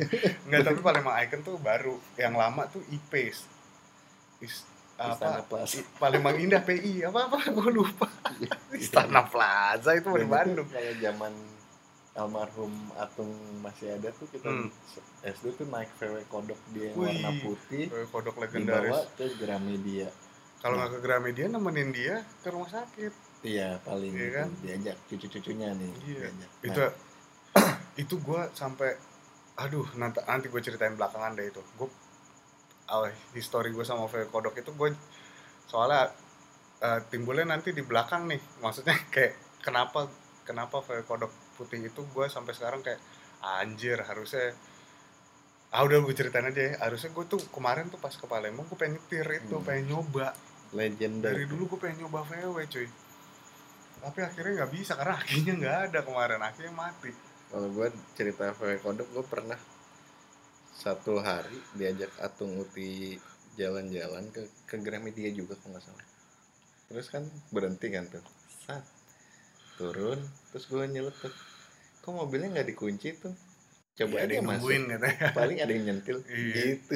Nggak 0.48 0.60
tapi 0.64 0.78
Palembang 0.80 1.16
Icon 1.20 1.40
tuh 1.44 1.56
baru 1.60 1.94
yang 2.16 2.32
lama 2.32 2.64
tuh 2.72 2.80
IPACE 2.88 3.44
Is, 4.40 4.64
Istana 4.94 5.38
apa 5.38 5.44
Plaza. 5.44 5.80
Palembang 5.96 6.36
Indah 6.36 6.60
PI 6.60 7.02
apa 7.02 7.20
apa? 7.26 7.38
Gue 7.54 7.70
lupa. 7.70 8.06
Istana 8.70 9.24
Plaza 9.24 9.90
itu 9.92 10.08
di 10.10 10.24
Bandung. 10.24 10.66
kalau 10.66 10.94
zaman 10.96 11.32
almarhum 12.12 12.68
Atung 12.94 13.32
masih 13.58 13.88
ada 13.90 14.12
tuh 14.12 14.28
kita 14.28 14.44
Hmm. 14.44 14.68
SD 15.24 15.56
tuh 15.56 15.66
naik 15.66 15.88
VW 15.96 16.20
kodok 16.26 16.60
dia 16.70 16.92
yang 16.92 16.96
Wih, 16.98 17.08
warna 17.08 17.30
putih. 17.40 17.84
Eh, 17.88 18.06
kodok 18.06 18.34
dibawa 18.34 18.44
legendaris. 18.44 18.98
ke 19.14 19.26
Gramedia. 19.38 20.08
Kalau 20.58 20.74
nggak 20.76 20.90
ke 20.90 21.00
Gramedia 21.00 21.46
nemenin 21.48 21.90
dia 21.90 22.20
ke 22.38 22.48
rumah 22.48 22.68
sakit. 22.68 23.12
Iya 23.42 23.80
paling 23.82 24.12
Iya 24.12 24.28
kan? 24.36 24.48
diajak 24.60 24.96
cucu-cucunya 25.08 25.72
nih 25.72 25.90
Iya. 26.04 26.20
diajak. 26.28 26.50
Nah, 26.52 26.68
itu 26.68 26.82
itu 28.02 28.14
gue 28.20 28.40
sampai 28.52 28.90
aduh 29.54 29.84
nanti 29.94 30.20
nanti 30.22 30.46
gue 30.46 30.60
ceritain 30.60 30.92
belakangan 30.92 31.32
deh 31.32 31.48
itu. 31.48 31.62
Gue 31.74 31.88
oh, 32.88 33.06
history 33.32 33.70
gue 33.70 33.84
sama 33.84 34.06
VW 34.06 34.26
kodok 34.28 34.56
itu 34.56 34.72
gue 34.72 34.90
soalnya 35.64 36.10
eh, 36.80 37.00
timbulnya 37.08 37.46
nanti 37.46 37.70
di 37.70 37.80
belakang 37.80 38.26
nih. 38.26 38.40
Maksudnya 38.58 38.96
kayak 39.14 39.36
kenapa 39.62 40.10
kenapa 40.42 40.82
VW 40.82 41.06
kodok 41.06 41.30
putih 41.54 41.78
itu 41.80 42.02
gue 42.02 42.26
sampai 42.26 42.52
sekarang 42.52 42.82
kayak 42.82 42.98
anjir 43.42 43.98
harusnya 44.02 44.54
ah 45.72 45.80
udah 45.82 46.04
gue 46.04 46.12
ceritain 46.12 46.44
aja 46.44 46.62
ya. 46.62 46.74
Harusnya 46.82 47.10
gue 47.10 47.24
tuh 47.26 47.40
kemarin 47.48 47.88
tuh 47.88 47.96
pas 47.96 48.12
ke 48.12 48.26
Palembang 48.26 48.66
gue 48.66 48.76
pengen 48.76 48.98
nyetir 48.98 49.26
itu 49.30 49.54
Hmm. 49.56 49.64
pengen 49.64 49.84
nyoba. 49.88 50.34
Legenda. 50.72 51.28
Dari 51.32 51.44
dulu 51.46 51.76
gue 51.76 51.78
pengen 51.80 52.04
nyoba 52.04 52.24
VW 52.24 52.56
cuy. 52.68 52.88
Tapi 54.02 54.18
akhirnya 54.18 54.52
nggak 54.60 54.72
bisa 54.74 54.92
karena 54.98 55.14
akhirnya 55.22 55.54
nggak 55.56 55.78
ada 55.88 55.98
kemarin. 56.04 56.40
Akhirnya 56.40 56.74
mati. 56.74 57.12
Kalau 57.48 57.68
gue 57.68 57.88
cerita 58.12 58.52
VW 58.52 58.80
kodok 58.80 59.08
gue 59.08 59.24
pernah 59.24 59.56
satu 60.72 61.20
hari 61.20 61.54
diajak 61.72 62.10
Atung 62.18 62.56
Uti 62.56 63.16
jalan-jalan 63.54 64.24
ke 64.30 64.42
ke 64.64 64.76
Gramedia 64.78 65.28
juga 65.30 65.54
kalau 65.56 65.76
nggak 65.76 65.84
salah. 65.84 66.06
Terus 66.88 67.06
kan 67.08 67.22
berhenti 67.48 67.88
kan 67.88 68.08
tuh. 68.08 68.24
Sat. 68.62 68.84
turun 69.72 70.20
terus 70.52 70.68
gue 70.68 70.84
nyeletuk 70.84 71.32
kok 71.98 72.12
mobilnya 72.12 72.52
nggak 72.52 72.68
dikunci 72.68 73.16
tuh? 73.16 73.32
Coba 73.92 74.14
Iya, 74.14 74.24
ada 74.24 74.32
yang 74.32 74.44
masuk. 74.44 74.56
nungguin 74.60 74.82
katanya. 74.86 75.26
Paling 75.32 75.58
ada 75.58 75.72
yang 75.72 75.84
nyentil. 75.88 76.16
Iya. 76.28 76.54
gitu. 76.76 76.94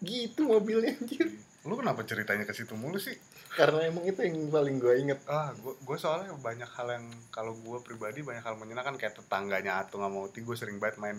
Gitu 0.00 0.40
mobilnya 0.42 0.92
anjir. 0.92 1.28
Lu 1.62 1.74
kenapa 1.74 2.02
ceritanya 2.02 2.44
ke 2.44 2.52
situ 2.52 2.72
mulu 2.72 2.96
sih? 2.96 3.14
Karena 3.52 3.84
emang 3.84 4.04
itu 4.04 4.16
yang 4.20 4.48
paling 4.48 4.76
gue 4.76 4.94
inget. 4.96 5.20
Ah 5.26 5.52
gue 5.52 5.76
gue 5.76 5.96
soalnya 5.96 6.32
banyak 6.34 6.68
hal 6.68 6.88
yang 6.90 7.06
kalau 7.28 7.52
gue 7.52 7.78
pribadi 7.80 8.20
banyak 8.20 8.42
hal 8.42 8.56
menyenangkan. 8.56 8.96
Kayak 8.96 9.16
tetangganya 9.16 9.80
atau 9.80 10.00
nggak 10.00 10.10
mau 10.10 10.24
gue 10.26 10.56
sering 10.56 10.76
banget 10.76 10.96
main 10.96 11.18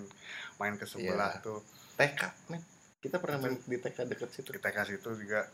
main 0.57 0.75
ke 0.75 0.85
sebelah 0.85 1.37
Iya. 1.37 1.45
tuh 1.45 1.59
TK 1.97 2.21
men. 2.53 2.61
Kita 3.01 3.17
pernah 3.17 3.37
main 3.41 3.57
di 3.57 3.77
TK 3.77 3.97
deket 4.05 4.29
situ. 4.29 4.49
Di 4.53 4.61
TK 4.61 4.77
situ 4.85 5.09
juga. 5.17 5.45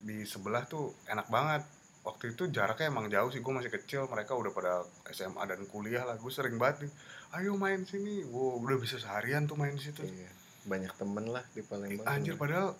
Di 0.00 0.24
sebelah 0.24 0.64
tuh 0.64 0.96
enak 1.06 1.28
banget. 1.28 1.62
Waktu 2.00 2.32
itu 2.32 2.48
jaraknya 2.48 2.88
emang 2.88 3.12
jauh 3.12 3.28
sih 3.28 3.44
gue 3.44 3.52
masih 3.52 3.68
kecil. 3.68 4.08
Mereka 4.08 4.32
udah 4.32 4.52
pada 4.56 4.72
SMA 5.12 5.44
dan 5.44 5.60
kuliah 5.68 6.08
lah. 6.08 6.16
Gue 6.16 6.32
sering 6.32 6.56
banget 6.56 6.88
nih 6.88 6.92
ayo 7.40 7.52
main 7.60 7.84
sini. 7.84 8.24
Wow 8.26 8.64
udah 8.64 8.80
bisa 8.80 8.96
seharian 8.96 9.44
tuh 9.44 9.60
main 9.60 9.76
di 9.76 9.84
situ. 9.84 10.02
Iya. 10.02 10.32
banyak 10.60 10.92
temen 10.92 11.24
lah 11.32 11.40
di 11.56 11.64
Palembang 11.64 12.04
anjir 12.04 12.36
padahal 12.36 12.76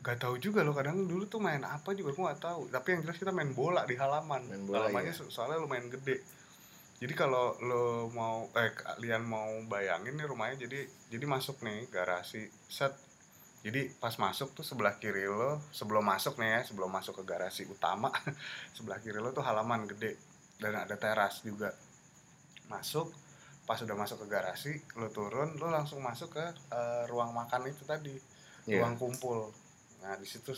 gak 0.00 0.16
tahu 0.16 0.40
juga 0.40 0.64
loh 0.64 0.72
kadang 0.72 1.04
dulu 1.04 1.28
tuh 1.28 1.44
main 1.44 1.60
apa 1.60 1.92
juga 1.92 2.16
gue 2.16 2.24
gak 2.24 2.40
tahu. 2.40 2.72
Tapi 2.72 2.88
yang 2.96 3.00
jelas 3.04 3.20
kita 3.20 3.36
main 3.36 3.52
bola 3.52 3.84
di 3.84 4.00
halaman. 4.00 4.48
Main 4.48 4.64
bola, 4.64 4.88
halamannya 4.88 5.12
iya. 5.12 5.20
so- 5.20 5.28
soalnya 5.28 5.60
lumayan 5.60 5.92
gede 5.92 6.24
jadi 6.98 7.14
kalau 7.14 7.54
lo 7.62 8.10
mau 8.10 8.50
eh 8.58 8.74
kalian 8.74 9.22
mau 9.22 9.46
bayangin 9.70 10.18
nih 10.18 10.26
rumahnya 10.26 10.66
jadi 10.66 10.82
jadi 11.14 11.24
masuk 11.30 11.62
nih 11.62 11.86
garasi 11.94 12.50
set. 12.66 12.90
Jadi 13.62 13.90
pas 13.98 14.14
masuk 14.18 14.54
tuh 14.54 14.66
sebelah 14.66 14.98
kiri 14.98 15.26
lo 15.26 15.62
sebelum 15.70 16.02
masuk 16.02 16.38
nih 16.42 16.58
ya 16.58 16.60
sebelum 16.66 16.90
masuk 16.90 17.22
ke 17.22 17.24
garasi 17.26 17.66
utama 17.66 18.10
sebelah 18.76 18.98
kiri 19.02 19.18
lo 19.22 19.30
tuh 19.30 19.46
halaman 19.46 19.86
gede. 19.86 20.18
Dan 20.58 20.74
ada 20.74 20.98
teras 20.98 21.46
juga. 21.46 21.70
Masuk 22.66 23.14
pas 23.62 23.78
udah 23.78 23.94
masuk 23.94 24.24
ke 24.24 24.26
garasi 24.26 24.72
lo 24.98 25.14
turun 25.14 25.54
lo 25.54 25.70
langsung 25.70 26.02
masuk 26.02 26.34
ke 26.34 26.46
eh, 26.50 27.02
ruang 27.06 27.30
makan 27.30 27.70
itu 27.70 27.86
tadi. 27.86 28.14
Iya. 28.66 28.82
ruang 28.82 28.98
kumpul. 28.98 29.54
Nah 30.02 30.18
di 30.18 30.26
situ 30.26 30.50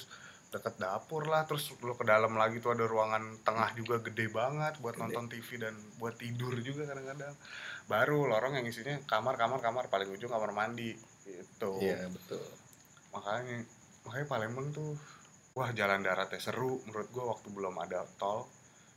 deket 0.50 0.82
dapur 0.82 1.30
lah 1.30 1.46
terus 1.46 1.70
lo 1.78 1.94
ke 1.94 2.02
dalam 2.02 2.34
lagi 2.34 2.58
tuh 2.58 2.74
ada 2.74 2.82
ruangan 2.82 3.38
tengah 3.46 3.70
juga 3.78 4.02
gede 4.02 4.26
banget 4.28 4.82
buat 4.82 4.98
Gede. 4.98 5.02
nonton 5.06 5.24
TV 5.30 5.48
dan 5.62 5.74
buat 5.96 6.18
tidur 6.18 6.58
juga 6.58 6.90
kadang-kadang. 6.90 7.34
Baru 7.86 8.26
lorong 8.26 8.58
yang 8.58 8.66
isinya 8.66 8.98
kamar 9.06 9.38
kamar 9.38 9.62
kamar 9.62 9.86
paling 9.86 10.10
ujung 10.10 10.30
kamar 10.30 10.50
mandi 10.50 10.98
gitu. 11.22 11.78
Iya 11.78 12.02
betul. 12.10 12.42
Makanya 13.14 13.62
makanya 14.02 14.26
Palembang 14.26 14.68
tuh 14.74 14.98
wah 15.54 15.70
jalan 15.70 16.02
daratnya 16.02 16.42
seru 16.42 16.82
menurut 16.86 17.08
gua 17.14 17.38
waktu 17.38 17.46
belum 17.54 17.74
ada 17.78 18.02
tol. 18.18 18.50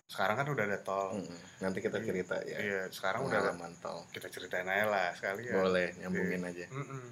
Sekarang 0.09 0.41
kan 0.41 0.49
udah 0.49 0.65
ada 0.65 0.81
tol. 0.81 1.21
Mm-mm. 1.21 1.37
nanti 1.61 1.85
kita 1.85 2.01
Iya. 2.01 2.05
cerita 2.09 2.37
ya. 2.49 2.57
Iya 2.57 2.81
sekarang 2.89 3.29
udah 3.29 3.37
ada 3.39 3.53
tol. 3.77 4.01
Kita 4.09 4.25
ceritain 4.25 4.65
aja 4.65 4.85
lah 4.89 5.09
sekali 5.13 5.45
ya. 5.45 5.53
Boleh 5.53 5.93
nyambungin 6.01 6.41
aja. 6.49 6.65
Mm-mm. 6.73 7.05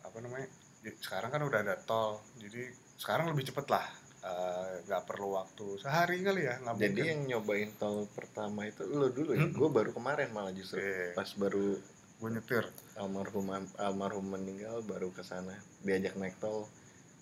apa 0.00 0.16
namanya? 0.24 0.48
Ya, 0.80 0.92
sekarang 0.96 1.28
kan 1.28 1.44
udah 1.44 1.60
ada 1.60 1.76
tol. 1.84 2.24
Jadi 2.40 2.88
sekarang 3.00 3.26
lebih 3.26 3.48
cepet 3.48 3.64
lah 3.66 3.88
Eh, 4.20 4.84
nggak 4.84 5.08
perlu 5.08 5.32
waktu 5.32 5.80
sehari 5.80 6.20
kali 6.20 6.44
ya 6.44 6.60
nggak 6.60 6.76
jadi 6.76 6.92
mungkin. 6.92 7.08
yang 7.08 7.20
nyobain 7.26 7.70
tol 7.74 8.04
pertama 8.06 8.68
itu 8.68 8.84
lo 8.84 9.08
dulu 9.08 9.32
ya? 9.32 9.42
Mm-mm. 9.42 9.56
gue 9.56 9.68
baru 9.70 9.90
kemarin 9.90 10.28
malah 10.28 10.52
justru. 10.52 10.76
Iya, 10.76 11.16
pas 11.16 11.24
baru 11.34 11.80
gue 12.20 12.28
nyetir. 12.28 12.68
almarhum 12.94 13.48
almarhum 13.74 14.26
meninggal 14.28 14.84
baru 14.84 15.08
ke 15.08 15.24
sana. 15.24 15.56
Diajak 15.80 16.14
naik 16.14 16.36
tol. 16.36 16.68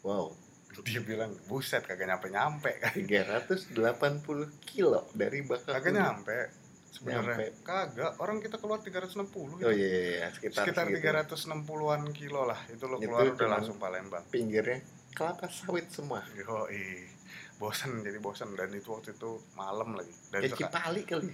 Wow. 0.03 0.35
Dia 0.83 0.99
bilang 1.01 1.39
buset 1.47 1.87
kagak 1.87 2.03
nyampe 2.05 2.29
nyampe 2.29 2.71
kan 2.77 2.99
380 2.99 3.71
kilo 4.65 5.07
dari 5.13 5.39
Bakahuni 5.41 5.71
kagak 5.73 5.95
nyampe 5.95 6.37
sebenarnya. 6.91 7.37
Kagak 7.63 8.19
orang 8.19 8.39
kita 8.39 8.57
keluar 8.57 8.81
360 8.81 9.23
gitu. 9.55 9.63
Oh 9.63 9.71
iya, 9.71 9.87
iya, 9.89 10.01
iya. 10.19 10.29
sekitar, 10.31 10.67
sekitar 10.67 10.85
segitu. 10.85 11.15
360-an 11.47 12.11
kilo 12.11 12.43
lah 12.43 12.59
itu 12.67 12.85
lo 12.85 12.97
Itu 12.97 13.07
keluar 13.07 13.23
udah 13.25 13.37
cuman- 13.37 13.53
langsung 13.55 13.77
Palembang. 13.79 14.25
pinggirnya 14.29 14.83
kelapa 15.13 15.49
sawit 15.49 15.89
semua. 15.89 16.23
Yo 16.33 16.67
bosen 17.59 18.01
jadi 18.01 18.19
bosen. 18.19 18.55
Dan 18.55 18.71
itu 18.71 18.89
waktu 18.89 19.13
itu 19.13 19.43
malam 19.53 19.95
lagi. 19.95 20.13
Dan 20.31 20.47
kayak 20.47 20.59
Cipali 20.59 21.03
kali 21.05 21.33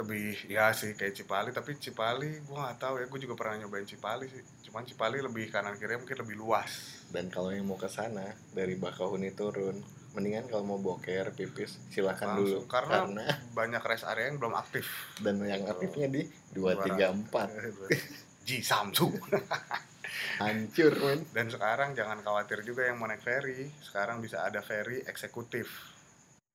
lebih 0.00 0.48
ya 0.48 0.72
sih 0.72 0.92
kayak 0.92 1.12
Cipali. 1.12 1.50
Tapi 1.50 1.76
Cipali 1.76 2.40
gua 2.42 2.66
nggak 2.66 2.78
tahu 2.78 2.94
ya. 2.96 3.06
Gue 3.06 3.20
juga 3.20 3.34
pernah 3.36 3.60
nyobain 3.60 3.84
Cipali 3.84 4.26
sih. 4.26 4.40
Cuman 4.64 4.82
Cipali 4.82 5.20
lebih 5.20 5.48
kanan 5.48 5.76
kiri 5.76 5.96
mungkin 5.96 6.18
lebih 6.18 6.36
luas. 6.36 6.70
Dan 7.08 7.28
kalau 7.28 7.50
yang 7.50 7.64
mau 7.64 7.76
ke 7.76 7.86
sana 7.86 8.24
dari 8.50 8.74
Bakahuni 8.74 9.30
turun 9.30 9.76
mendingan 10.10 10.50
kalau 10.50 10.66
mau 10.66 10.74
boker 10.76 11.30
pipis 11.30 11.78
silakan 11.86 12.42
dulu. 12.42 12.58
Langsung, 12.58 12.66
karena- 12.66 13.06
karena 13.06 13.26
banyak 13.54 13.82
rest 13.84 14.02
area 14.04 14.26
yang 14.26 14.42
belum 14.42 14.54
aktif. 14.56 14.82
Dan 15.20 15.38
yang 15.40 15.62
aktifnya 15.64 16.08
di 16.08 16.26
234 16.50 17.54
Ji 18.46 18.58
Samsu 18.60 19.06
hancur 20.38 20.92
men. 20.96 21.20
Dan 21.30 21.46
sekarang 21.46 21.92
jangan 21.92 22.20
khawatir 22.20 22.60
juga 22.60 22.84
yang 22.84 22.96
mau 22.96 23.06
naik 23.06 23.20
ferry. 23.20 23.68
Sekarang 23.78 24.18
bisa 24.18 24.40
ada 24.40 24.60
ferry 24.60 25.02
eksekutif 25.02 25.68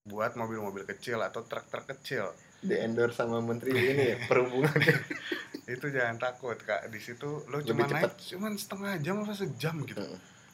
buat 0.04 0.34
mobil-mobil 0.34 0.86
kecil 0.86 1.18
atau 1.20 1.42
truk-truk 1.42 1.90
kecil. 1.90 2.30
Di 2.62 2.78
endorse 2.78 3.18
sama 3.18 3.42
menteri 3.42 3.74
ini 3.74 4.06
ya 4.06 4.18
perhubungan 4.26 4.74
itu 5.68 5.86
jangan 5.88 6.18
takut 6.18 6.58
kak. 6.58 6.90
Di 6.90 7.00
situ 7.00 7.42
lo 7.46 7.58
cuma 7.60 7.86
cepet. 7.86 8.06
naik 8.06 8.14
cuman 8.28 8.54
setengah 8.54 8.94
jam 9.00 9.16
apa 9.22 9.34
sejam 9.34 9.76
gitu. 9.82 10.02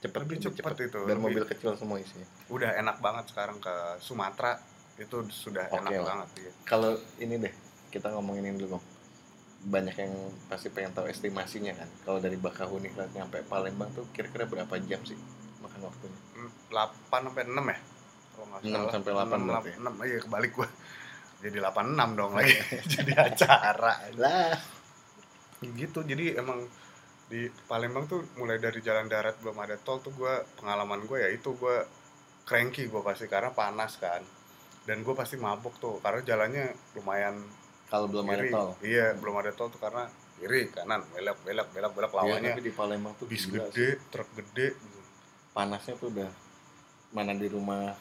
Cepet 0.02 0.20
lebih 0.20 0.38
cepet 0.42 0.76
itu 0.82 1.00
dan 1.02 1.20
lebih- 1.20 1.22
mobil 1.22 1.44
kecil 1.46 1.76
semua 1.76 2.00
isinya. 2.00 2.26
Udah 2.48 2.74
enak 2.74 2.98
banget 3.00 3.30
sekarang 3.30 3.60
ke 3.60 3.74
Sumatera. 4.00 4.56
Itu 4.96 5.24
sudah 5.28 5.66
Oke 5.68 5.78
enak 5.82 5.92
lah. 5.94 6.06
banget 6.06 6.30
ya. 6.42 6.52
kalau 6.64 6.92
ini 7.18 7.36
deh 7.38 7.54
kita 7.90 8.08
ngomongin 8.10 8.44
ini 8.46 8.58
dulu. 8.58 8.78
Banyak 9.62 9.94
yang 9.94 10.14
pasti 10.50 10.74
pengen 10.74 10.98
tahu 10.98 11.06
estimasinya 11.06 11.78
kan. 11.78 11.90
Kalau 12.02 12.18
dari 12.18 12.38
Bakahuni 12.38 12.90
nyampe 13.14 13.46
Palembang 13.46 13.94
tuh 13.94 14.10
kira-kira 14.10 14.50
berapa 14.50 14.74
jam 14.90 15.02
sih 15.06 15.18
makan 15.62 15.86
waktunya? 15.86 16.20
8 16.74 17.30
sampai 17.30 17.46
6 17.46 17.54
ya? 17.54 17.80
Kalau 18.34 18.46
nggak 18.50 18.62
6 18.66 18.74
salah. 18.74 18.92
sampai 18.92 19.12
8 19.14 19.38
6, 19.38 19.46
berarti 19.46 19.70
ya? 19.70 19.78
6, 19.86 20.10
iya 20.10 20.18
kebalik 20.26 20.52
gua. 20.58 20.70
Jadi 21.42 21.58
86 21.62 22.18
dong 22.18 22.32
lagi. 22.34 22.56
Jadi 22.98 23.12
acara. 23.14 23.94
Lah. 24.18 24.54
Gitu 25.62 26.00
jadi 26.02 26.42
emang 26.42 26.66
di 27.30 27.46
Palembang 27.70 28.10
tuh 28.10 28.26
mulai 28.42 28.58
dari 28.58 28.82
jalan 28.82 29.06
darat 29.06 29.38
belum 29.46 29.56
ada 29.62 29.78
tol 29.78 30.02
tuh 30.02 30.10
gua 30.18 30.42
pengalaman 30.58 31.06
gue 31.06 31.22
ya 31.22 31.30
itu 31.30 31.54
gua 31.54 31.86
cranky 32.50 32.90
gue 32.90 33.02
pasti 33.06 33.30
karena 33.30 33.54
panas 33.54 34.02
kan. 34.02 34.26
Dan 34.82 35.06
gue 35.06 35.14
pasti 35.14 35.38
mabuk 35.38 35.78
tuh 35.78 36.02
karena 36.02 36.26
jalannya 36.26 36.66
lumayan 36.98 37.38
kalau 37.92 38.08
belum 38.08 38.24
ada 38.26 38.40
kiri. 38.40 38.50
tol. 38.50 38.70
Iya 38.82 39.08
belum 39.14 39.36
ada 39.36 39.52
tol 39.52 39.68
tuh 39.68 39.78
karena 39.78 40.08
kiri 40.40 40.72
kanan 40.72 41.04
belok 41.12 41.38
belok 41.44 41.68
belok 41.70 41.92
belok 41.92 42.12
Iya, 42.12 42.20
lawannya. 42.24 42.52
tapi 42.56 42.64
di 42.64 42.74
Palembang 42.74 43.14
tuh 43.14 43.28
bis 43.28 43.44
gila 43.46 43.68
gede 43.68 43.88
sih. 43.94 44.10
truk 44.10 44.30
gede. 44.34 44.68
Panasnya 45.52 45.94
tuh 46.00 46.08
udah 46.10 46.32
mana 47.12 47.36
di 47.36 47.46
rumah 47.46 47.92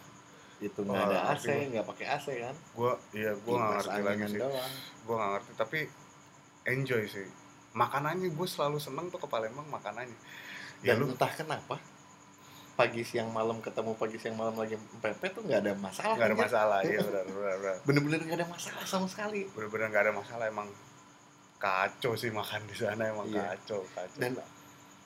itu 0.61 0.79
nggak 0.79 1.03
ada 1.03 1.19
AC 1.35 1.45
gua. 1.45 1.67
nggak 1.67 1.87
pakai 1.91 2.07
AC 2.09 2.27
kan? 2.39 2.55
Gue 2.73 2.93
iya 3.13 3.33
gue 3.35 3.51
nggak 3.51 3.73
ngerti 3.77 4.01
lagi 4.01 4.25
sih. 4.29 4.39
doang. 4.39 4.73
Gue 5.03 5.15
nggak 5.17 5.31
ngerti 5.35 5.51
tapi 5.59 5.79
enjoy 6.65 7.03
sih. 7.05 7.27
Makanannya 7.73 8.29
gue 8.31 8.47
selalu 8.47 8.79
seneng 8.79 9.11
tuh 9.11 9.19
ke 9.19 9.27
Palembang 9.27 9.67
makanannya. 9.67 10.15
Ya 10.81 10.95
dan 10.95 11.03
lu 11.03 11.11
entah 11.11 11.29
kenapa 11.29 11.77
pagi 12.81 13.03
siang 13.05 13.29
malam 13.29 13.61
ketemu 13.61 13.93
pagi 13.93 14.17
siang 14.17 14.37
malam 14.41 14.57
lagi 14.57 14.75
pepet 15.05 15.37
tuh 15.37 15.43
nggak 15.45 15.61
ada 15.61 15.73
masalah 15.77 16.15
nggak 16.17 16.29
ada 16.29 16.33
anjir. 16.33 16.47
masalah 16.49 16.79
iya 16.81 16.99
benar 17.05 17.25
benar 17.29 17.57
benar. 17.61 17.77
Bener-bener 17.85 18.19
nggak 18.25 18.39
ada 18.41 18.49
masalah 18.49 18.85
sama 18.89 19.07
sekali. 19.07 19.41
Bener-bener 19.53 19.87
nggak 19.93 20.05
ada 20.09 20.15
masalah 20.17 20.45
emang 20.49 20.69
kacau 21.61 22.13
sih 22.17 22.33
makan 22.33 22.61
di 22.65 22.75
sana 22.75 23.03
emang 23.13 23.29
Iya. 23.29 23.53
kacau 23.53 23.85
kacau. 23.93 24.17
Dan 24.17 24.33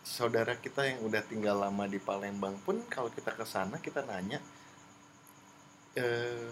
saudara 0.06 0.54
kita 0.54 0.86
yang 0.86 1.02
udah 1.02 1.22
tinggal 1.26 1.56
lama 1.58 1.84
di 1.90 1.98
Palembang 1.98 2.54
pun 2.62 2.78
kalau 2.86 3.10
kita 3.10 3.34
ke 3.34 3.42
sana 3.42 3.82
kita 3.82 4.06
nanya 4.06 4.38
eh 5.98 6.50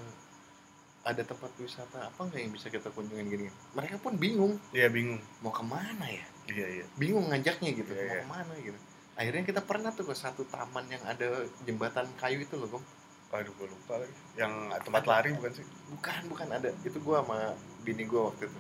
ada 1.03 1.23
tempat 1.23 1.51
wisata 1.59 1.99
apa 2.11 2.21
nggak 2.31 2.41
yang 2.41 2.53
bisa 2.55 2.67
kita 2.67 2.91
kunjungin 2.91 3.27
gini? 3.27 3.47
Mereka 3.75 3.99
pun 3.99 4.15
bingung. 4.15 4.55
Iya 4.71 4.87
bingung. 4.87 5.19
Mau 5.43 5.51
ke 5.51 5.63
mana 5.67 6.07
ya? 6.07 6.27
Iya 6.47 6.67
iya. 6.83 6.85
Bingung 6.95 7.27
ngajaknya 7.27 7.71
gitu 7.75 7.91
Iya, 7.91 8.03
mau 8.03 8.11
iya. 8.11 8.23
ke 8.23 8.31
mana? 8.31 8.55
gitu 8.59 8.79
akhirnya 9.13 9.43
kita 9.45 9.61
pernah 9.61 9.93
tuh 9.93 10.09
ke 10.09 10.15
satu 10.17 10.43
taman 10.49 10.89
yang 10.89 11.03
ada 11.05 11.45
jembatan 11.69 12.09
kayu 12.17 12.41
itu 12.43 12.57
loh 12.57 12.69
Gong 12.79 12.87
aduh 13.33 13.49
gue 13.57 13.65
lupa 13.65 13.97
lagi. 13.97 14.13
Yang 14.37 14.53
tempat 14.85 15.05
lari 15.09 15.33
bukan 15.33 15.53
sih? 15.57 15.65
Bukan 15.89 16.23
bukan 16.29 16.49
ada. 16.53 16.69
Itu 16.85 17.01
gua 17.01 17.25
sama 17.25 17.57
bini 17.81 18.05
gua 18.05 18.29
waktu 18.29 18.45
itu. 18.45 18.59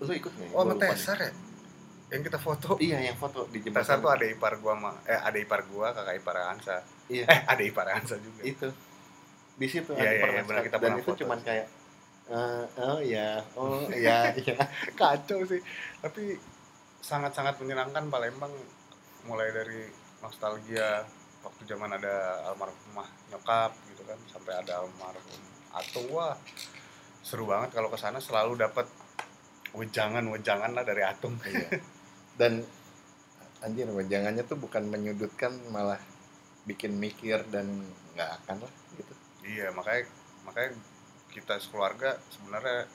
Lu 0.00 0.12
ikut 0.16 0.32
nggak? 0.32 0.50
Oh 0.56 0.64
Gua 0.64 0.72
sama 0.72 0.72
lupa 0.72 0.84
deh. 0.88 0.90
Tesar 0.96 1.18
ya? 1.20 1.32
Yang 2.08 2.22
kita 2.32 2.38
foto? 2.40 2.68
Iya 2.80 2.98
yang 3.12 3.16
foto 3.20 3.44
di 3.52 3.60
jembatan. 3.60 3.84
Tesar 3.84 3.96
tuh 4.00 4.08
ada 4.08 4.24
ipar 4.24 4.56
gua 4.64 4.72
sama 4.72 4.90
eh 5.04 5.20
ada 5.20 5.36
ipar 5.36 5.60
gua 5.68 5.92
kakak 5.92 6.16
ipar 6.16 6.36
Ansa. 6.48 6.76
Iya. 7.12 7.24
Eh 7.28 7.40
ada 7.44 7.60
ipar 7.60 7.86
Ansa 7.92 8.16
juga. 8.16 8.40
Itu. 8.40 8.68
Di 9.60 9.66
situ 9.68 9.92
Iya, 9.92 10.00
ada 10.00 10.12
iya, 10.16 10.28
iya, 10.32 10.42
benar, 10.48 10.62
kita 10.64 10.76
dan 10.80 10.92
itu 10.96 11.12
foto. 11.12 11.20
cuman 11.20 11.38
kayak 11.44 11.66
eh, 12.32 12.64
oh 12.80 13.00
ya 13.04 13.40
oh 13.56 13.84
ya 14.08 14.32
ya 14.32 14.56
kacau 14.96 15.44
sih. 15.44 15.60
Tapi 16.00 16.40
sangat-sangat 17.04 17.60
menyenangkan 17.60 18.08
Palembang 18.08 18.52
mulai 19.26 19.50
dari 19.50 19.84
nostalgia 20.22 21.04
waktu 21.42 21.62
zaman 21.68 21.94
ada 21.94 22.42
almarhumah 22.50 23.06
nyokap 23.30 23.70
gitu 23.92 24.02
kan 24.06 24.18
sampai 24.30 24.54
ada 24.58 24.82
almarhum 24.82 25.42
Atung 25.76 26.08
wah 26.10 26.34
seru 27.20 27.46
banget 27.46 27.74
kalau 27.74 27.90
ke 27.92 27.98
sana 27.98 28.22
selalu 28.22 28.58
dapat 28.58 28.86
wejangan 29.76 30.24
wejangan 30.30 30.72
lah 30.72 30.82
dari 30.86 31.02
Atung 31.04 31.36
iya. 31.44 31.68
Dan 32.36 32.64
anjir 33.64 33.88
jangannya 33.88 34.44
tuh 34.44 34.60
bukan 34.60 34.86
menyudutkan 34.88 35.52
malah 35.72 36.00
bikin 36.68 36.96
mikir 36.96 37.40
dan 37.48 37.66
nggak 38.14 38.30
akan 38.42 38.64
lah 38.64 38.72
gitu. 38.96 39.14
Iya 39.46 39.72
makanya 39.72 40.06
makanya 40.44 40.70
kita 41.32 41.60
sekeluarga 41.60 42.16
sebenarnya 42.32 42.88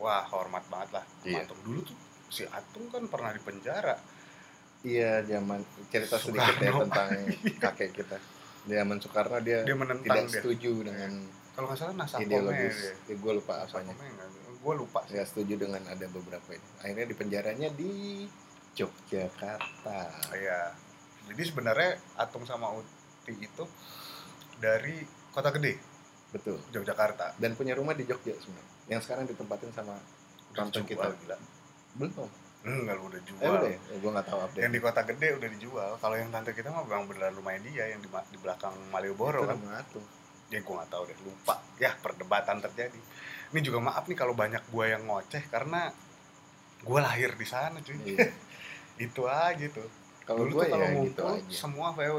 wah 0.00 0.24
hormat 0.32 0.64
banget 0.68 1.00
lah. 1.00 1.04
Iya. 1.24 1.44
Atung 1.44 1.60
dulu 1.64 1.80
tuh 1.84 1.98
si 2.32 2.42
Atung 2.48 2.88
kan 2.88 3.04
pernah 3.08 3.30
di 3.32 3.40
penjara 3.40 3.94
iya 4.84 5.24
zaman 5.24 5.60
cerita 5.88 6.20
Soekarno. 6.20 6.44
sedikit 6.44 6.56
ya 6.60 6.72
tentang 6.84 7.08
kakek 7.64 7.90
kita. 7.96 8.16
Zaman 8.64 8.96
Soekarno 9.00 9.38
dia, 9.40 9.64
dia 9.64 9.74
tidak 9.74 10.24
dia. 10.28 10.34
setuju 10.38 10.72
dengan 10.84 11.12
kalau 11.54 11.70
nggak 11.70 11.78
salah 11.78 11.94
nasabome 11.94 12.26
ideologis. 12.26 12.76
ya, 13.06 13.14
gue 13.14 13.32
lupa 13.38 13.54
apanya. 13.62 13.94
gue 14.64 14.74
lupa 14.74 15.00
sih. 15.06 15.14
Nggak 15.14 15.28
setuju 15.30 15.54
dengan 15.54 15.82
ada 15.86 16.06
beberapa 16.10 16.48
ini. 16.50 16.68
Akhirnya 16.82 17.06
di 17.06 17.16
penjaranya 17.16 17.68
di 17.72 17.92
Yogyakarta. 18.74 20.00
Iya. 20.34 20.74
Jadi 21.30 21.42
sebenarnya 21.46 21.90
Atung 22.18 22.42
sama 22.44 22.74
Uti 22.74 23.32
itu 23.38 23.64
dari 24.58 25.06
kota 25.30 25.54
gede. 25.54 25.78
Betul. 26.34 26.58
Yogyakarta. 26.74 27.38
Dan 27.38 27.54
punya 27.54 27.78
rumah 27.78 27.94
di 27.94 28.02
Jogja 28.02 28.34
sebenarnya. 28.34 28.72
Yang 28.90 29.00
sekarang 29.06 29.24
ditempatin 29.30 29.70
sama 29.70 29.94
dijual 30.50 30.82
kita. 30.82 31.06
gila. 31.22 31.36
Belum 31.94 32.12
enggak 32.64 32.96
lu 32.96 33.04
udah 33.12 33.22
jual. 33.28 33.40
eh 33.44 33.50
udah 33.52 33.70
ya? 33.70 33.78
Gue 34.00 34.10
nggak 34.10 34.26
tahu 34.26 34.38
update. 34.40 34.62
Yang 34.64 34.72
di 34.72 34.80
kota 34.80 35.00
gede 35.04 35.28
udah 35.36 35.48
dijual. 35.52 35.90
Kalau 36.00 36.16
yang 36.16 36.28
tante 36.32 36.50
kita 36.56 36.68
mah 36.72 36.82
memang 36.88 37.04
beneran 37.06 37.34
rumahnya 37.36 37.60
dia 37.68 37.84
yang 37.92 38.00
di, 38.00 38.08
di 38.08 38.38
belakang 38.40 38.72
Malioboro 38.88 39.44
itu 39.44 39.48
kan. 39.52 39.58
Atung 39.76 40.06
ya 40.52 40.60
gue 40.60 40.74
nggak 40.74 40.90
tahu 40.92 41.02
deh 41.08 41.18
lupa. 41.24 41.54
Ya 41.80 41.90
perdebatan 41.98 42.62
terjadi. 42.62 43.00
Ini 43.54 43.60
juga 43.60 43.78
maaf 43.82 44.04
nih 44.06 44.18
kalau 44.18 44.34
banyak 44.36 44.62
gue 44.70 44.84
yang 44.86 45.02
ngoceh 45.08 45.44
karena 45.50 45.90
gue 46.84 46.98
lahir 47.00 47.30
di 47.34 47.46
sana 47.48 47.80
cuy. 47.80 47.96
Iya. 48.04 48.28
itu 49.06 49.22
aja 49.26 49.66
tuh. 49.72 49.88
Kalau 50.24 50.48
gue 50.48 50.52
tuh 50.52 50.70
kalau 50.70 50.84
ya 50.84 50.88
gitu 50.88 51.20
ngumpul 51.20 51.36
aja. 51.36 51.52
semua 51.52 51.88
VW 51.92 52.18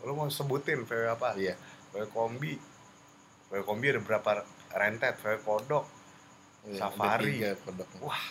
lu 0.00 0.16
mau 0.16 0.28
sebutin 0.32 0.80
VW 0.88 1.12
apa? 1.12 1.36
Iya. 1.36 1.54
VW 1.92 2.08
kombi. 2.08 2.56
VW 3.52 3.60
kombi 3.68 3.86
ada 3.92 4.00
berapa 4.00 4.30
rentet? 4.72 5.14
VW 5.20 5.36
kodok. 5.44 5.84
Iya, 6.64 6.88
ada 6.88 6.92
Safari. 6.92 7.36
tiga 7.36 7.52
kodoknya. 7.60 8.00
Wah, 8.00 8.26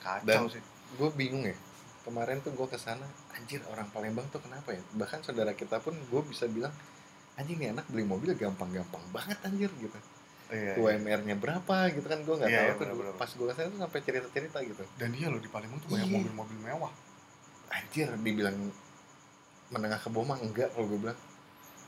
kacau 0.00 0.24
Dan- 0.24 0.50
sih. 0.50 0.62
gue 0.90 1.08
bingung 1.12 1.44
ya 1.44 1.54
kemarin 2.00 2.40
tuh 2.40 2.50
gue 2.50 2.66
ke 2.66 2.74
sana 2.76 3.04
anjir 3.30 3.60
orang 3.66 3.86
Palembang 3.88 4.26
tuh 4.26 4.40
kenapa 4.40 4.72
ya? 4.72 4.80
Bahkan 4.92 5.20
saudara 5.20 5.52
kita 5.52 5.78
pun 5.78 5.94
gue 5.94 6.22
bisa 6.24 6.44
bilang 6.46 6.72
anjing 7.36 7.56
nih 7.56 7.70
anak 7.70 7.86
beli 7.86 8.02
mobil 8.02 8.32
gampang-gampang 8.34 9.04
banget 9.10 9.38
anjir 9.42 9.70
gitu. 9.76 9.94
Iya, 10.50 10.74
iya. 10.74 10.96
UMR-nya 10.98 11.36
berapa 11.36 11.76
gitu 11.90 12.02
kan 12.04 12.18
gue 12.20 12.34
nggak 12.34 12.50
Iya, 12.50 12.74
tahu 12.74 12.82
iya, 12.82 12.90
tuh 12.98 13.14
pas 13.14 13.30
gue 13.30 13.46
ke 13.46 13.54
sana 13.54 13.68
tuh 13.68 13.80
sampai 13.80 14.00
cerita-cerita 14.00 14.58
gitu. 14.62 14.82
Dan 14.96 15.12
dia 15.12 15.28
loh 15.28 15.38
di 15.38 15.46
Palembang 15.46 15.78
tuh 15.78 15.88
banyak 15.88 16.04
Iya. 16.04 16.16
mobil-mobil 16.16 16.58
mewah. 16.58 16.92
Anjir 17.70 18.08
dibilang 18.16 18.56
menengah 19.70 19.96
ke 19.96 20.08
bawah 20.08 20.34
enggak 20.36 20.68
kalau 20.72 20.88
gue 20.88 21.00
bilang. 21.00 21.20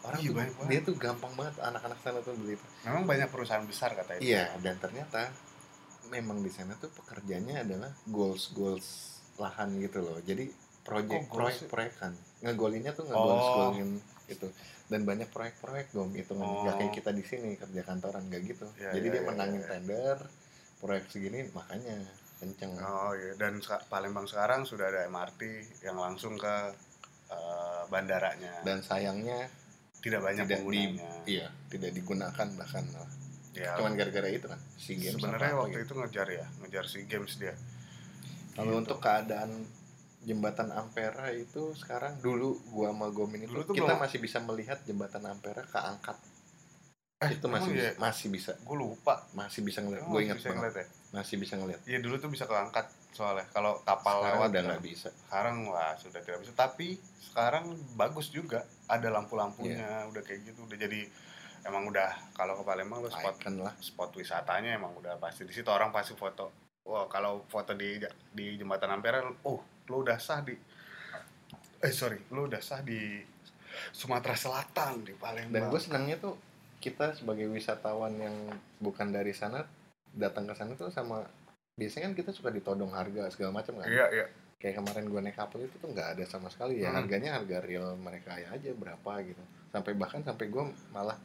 Orang 0.03 0.19
Iya, 0.19 0.29
tuh 0.29 0.35
banyak 0.37 0.55
banget. 0.57 0.69
dia 0.69 0.81
tuh 0.83 0.95
gampang 0.97 1.33
banget 1.33 1.55
anak-anak 1.59 1.99
sana 1.99 2.19
tuh 2.21 2.35
beli 2.35 2.55
itu 2.55 2.67
memang 2.83 3.05
banyak 3.05 3.29
perusahaan 3.29 3.63
besar 3.63 3.91
katanya 3.93 4.19
iya 4.21 4.45
dan 4.57 4.75
ternyata 4.77 5.31
memang 6.11 6.43
di 6.43 6.51
sana 6.51 6.75
tuh 6.81 6.91
pekerjaannya 6.91 7.57
adalah 7.63 7.91
goals 8.09 8.51
goals 8.57 8.87
lahan 9.39 9.77
gitu 9.79 10.03
loh. 10.03 10.19
Jadi 10.25 10.51
proyek 10.83 11.31
Kok 11.31 11.31
goals 11.31 11.59
proyek 11.67 11.71
proyekan 11.71 12.13
ngegolinnya 12.43 12.93
tuh 12.97 13.07
ngegoals 13.07 13.49
golin 13.55 13.91
itu 14.27 14.49
dan 14.91 15.09
banyak 15.09 15.31
proyek-proyek 15.31 15.95
dong 15.95 16.13
itu 16.13 16.35
Oh. 16.37 16.67
nggak 16.67 16.75
kayak 16.77 16.93
kita 16.93 17.11
di 17.15 17.25
sini 17.25 17.57
kerja 17.57 17.83
kantoran 17.87 18.29
nggak 18.29 18.43
gitu. 18.45 18.67
Iya, 18.77 18.99
jadi 18.99 19.07
iya, 19.09 19.15
dia 19.15 19.23
iya, 19.23 19.29
menangin 19.31 19.63
iya. 19.63 19.69
tender 19.71 20.17
proyek 20.83 21.05
segini 21.09 21.41
makanya 21.55 21.97
kenceng. 22.43 22.73
Oh 22.83 23.15
iya. 23.15 23.33
Dan 23.39 23.63
Palembang 23.89 24.27
sekarang 24.27 24.67
sudah 24.67 24.91
ada 24.91 25.07
MRT 25.07 25.41
yang 25.87 25.97
langsung 25.97 26.35
ke 26.37 26.55
eh, 27.31 27.83
bandaranya. 27.89 28.67
Dan 28.67 28.83
sayangnya 28.85 29.49
tidak 30.03 30.21
banyak 30.21 30.45
tidak 30.51 30.61
di 30.67 30.83
iya 31.31 31.47
tidak 31.71 31.95
digunakan 31.95 32.49
bahkan 32.59 32.85
ya, 33.53 33.77
cuman 33.77 33.93
gara-gara 33.95 34.27
itu 34.27 34.45
kan 34.45 34.61
si 34.75 34.97
game 34.97 35.15
sebenarnya 35.15 35.53
waktu 35.55 35.79
itu 35.81 35.93
ngejar 35.93 36.29
ya 36.29 36.47
ngejar 36.59 36.85
si 36.85 37.05
games 37.05 37.37
dia. 37.37 37.53
Kalau 38.53 38.69
Gitu. 38.71 38.81
untuk 38.81 38.99
keadaan 38.99 39.51
jembatan 40.21 40.71
Ampera 40.71 41.29
itu 41.31 41.75
sekarang 41.75 42.17
dulu 42.19 42.55
gua 42.71 42.91
sama 42.91 43.09
Gomin 43.09 43.43
itu 43.43 43.51
Dulu 43.51 43.65
tuh 43.65 43.75
kita 43.75 43.91
belum- 43.91 44.01
masih 44.01 44.19
bisa 44.19 44.39
melihat 44.41 44.79
jembatan 44.83 45.25
Ampera 45.25 45.65
keangkat. 45.65 46.17
Eh, 47.19 47.31
itu 47.33 47.47
masih 47.47 47.71
bisa, 47.71 47.87
iya? 47.87 47.93
masih 47.97 48.29
bisa. 48.29 48.53
Gue 48.61 48.75
lupa. 48.77 49.23
Masih 49.31 49.63
bisa 49.63 49.79
ngeliat 49.79 50.03
gue 50.03 50.11
masih 50.11 50.27
ingat 50.27 50.37
bisa 50.37 50.49
banget. 50.49 50.59
ngeliat 50.59 50.75
ya? 50.75 50.87
Masih 51.13 51.37
bisa 51.39 51.55
ngeliat. 51.55 51.81
Iya 51.87 51.99
dulu 52.01 52.15
tuh 52.19 52.29
bisa 52.29 52.45
keangkat 52.45 52.87
soalnya 53.13 53.47
kalau 53.49 53.79
kapal 53.81 54.17
sekarang 54.19 54.35
lewat 54.37 54.49
udah 54.49 54.59
kan. 54.59 54.69
nggak 54.69 54.83
bisa. 54.83 55.09
Sekarang 55.15 55.57
wah 55.65 55.95
sudah 55.95 56.21
tidak 56.21 56.39
bisa. 56.43 56.53
Tapi 56.53 56.89
sekarang 57.23 57.65
bagus 57.95 58.27
juga 58.29 58.61
ada 58.87 59.07
lampu-lampunya 59.09 59.79
Iya. 59.79 60.11
udah 60.11 60.19
kayak 60.21 60.41
gitu 60.45 60.67
udah 60.67 60.75
jadi 60.77 61.01
emang 61.63 61.89
udah 61.89 62.35
kalau 62.35 62.59
ke 62.59 62.63
Palembang 62.67 63.07
lo 63.07 63.11
spot 63.11 63.37
icon 63.39 63.63
lah. 63.63 63.75
spot 63.79 64.11
wisatanya 64.19 64.75
emang 64.77 64.93
udah 64.99 65.19
pasti. 65.19 65.47
Di 65.47 65.55
situ 65.55 65.69
orang 65.71 65.95
pasti 65.95 66.15
foto. 66.19 66.51
Wah 66.83 67.07
kalau 67.07 67.47
foto 67.47 67.75
di 67.79 68.03
di 68.35 68.59
jembatan 68.59 68.91
Ampera 68.91 69.23
oh 69.47 69.61
lo 69.87 69.97
udah 70.03 70.19
sah 70.19 70.43
di 70.43 70.55
eh 71.83 71.95
sorry 71.95 72.19
lo 72.35 72.51
udah 72.51 72.63
sah 72.63 72.83
di 72.83 73.23
Sumatera 73.95 74.37
Selatan 74.37 75.07
di 75.07 75.15
Palembang. 75.17 75.55
Dan 75.55 75.63
gue 75.73 75.81
senangnya 75.81 76.17
tuh 76.21 76.35
kita 76.83 77.15
sebagai 77.15 77.47
wisatawan 77.47 78.13
yang 78.19 78.37
bukan 78.83 79.15
dari 79.15 79.31
sana 79.31 79.63
datang 80.13 80.51
ke 80.51 80.55
sana 80.59 80.75
tuh 80.75 80.93
sama 80.93 81.25
biasanya 81.79 82.13
kan 82.13 82.15
kita 82.19 82.31
suka 82.37 82.53
ditodong 82.53 82.93
harga 82.93 83.33
segala 83.33 83.63
macam 83.63 83.81
kan? 83.81 83.89
Iya 83.89 84.07
iya. 84.13 84.27
Kayak 84.61 84.83
kemarin 84.83 85.05
gue 85.11 85.21
naik 85.25 85.39
kapal 85.39 85.65
itu 85.65 85.75
tuh 85.79 85.91
nggak 85.91 86.19
ada 86.19 86.25
sama 86.29 86.53
sekali 86.53 86.83
ya. 86.85 86.91
Hmm. 86.91 87.03
harganya 87.03 87.39
harga 87.39 87.59
real 87.65 87.97
mereka 87.97 88.37
ya 88.37 88.53
aja 88.53 88.71
berapa 88.77 89.13
gitu. 89.25 89.43
Sampai 89.73 89.93
bahkan 89.97 90.21
sampai 90.21 90.47
gue 90.53 90.65
malah 90.93 91.17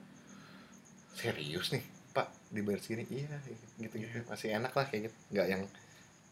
serius 1.15 1.71
nih 1.71 1.83
pak 2.11 2.27
dibayar 2.49 2.81
segini? 2.81 3.05
Iya 3.07 3.37
gitu 3.77 3.95
gitu 4.01 4.25
masih 4.27 4.57
enak 4.57 4.73
lah 4.73 4.85
kayak 4.89 5.11
gitu. 5.11 5.15
Nggak 5.35 5.47
yang 5.47 5.63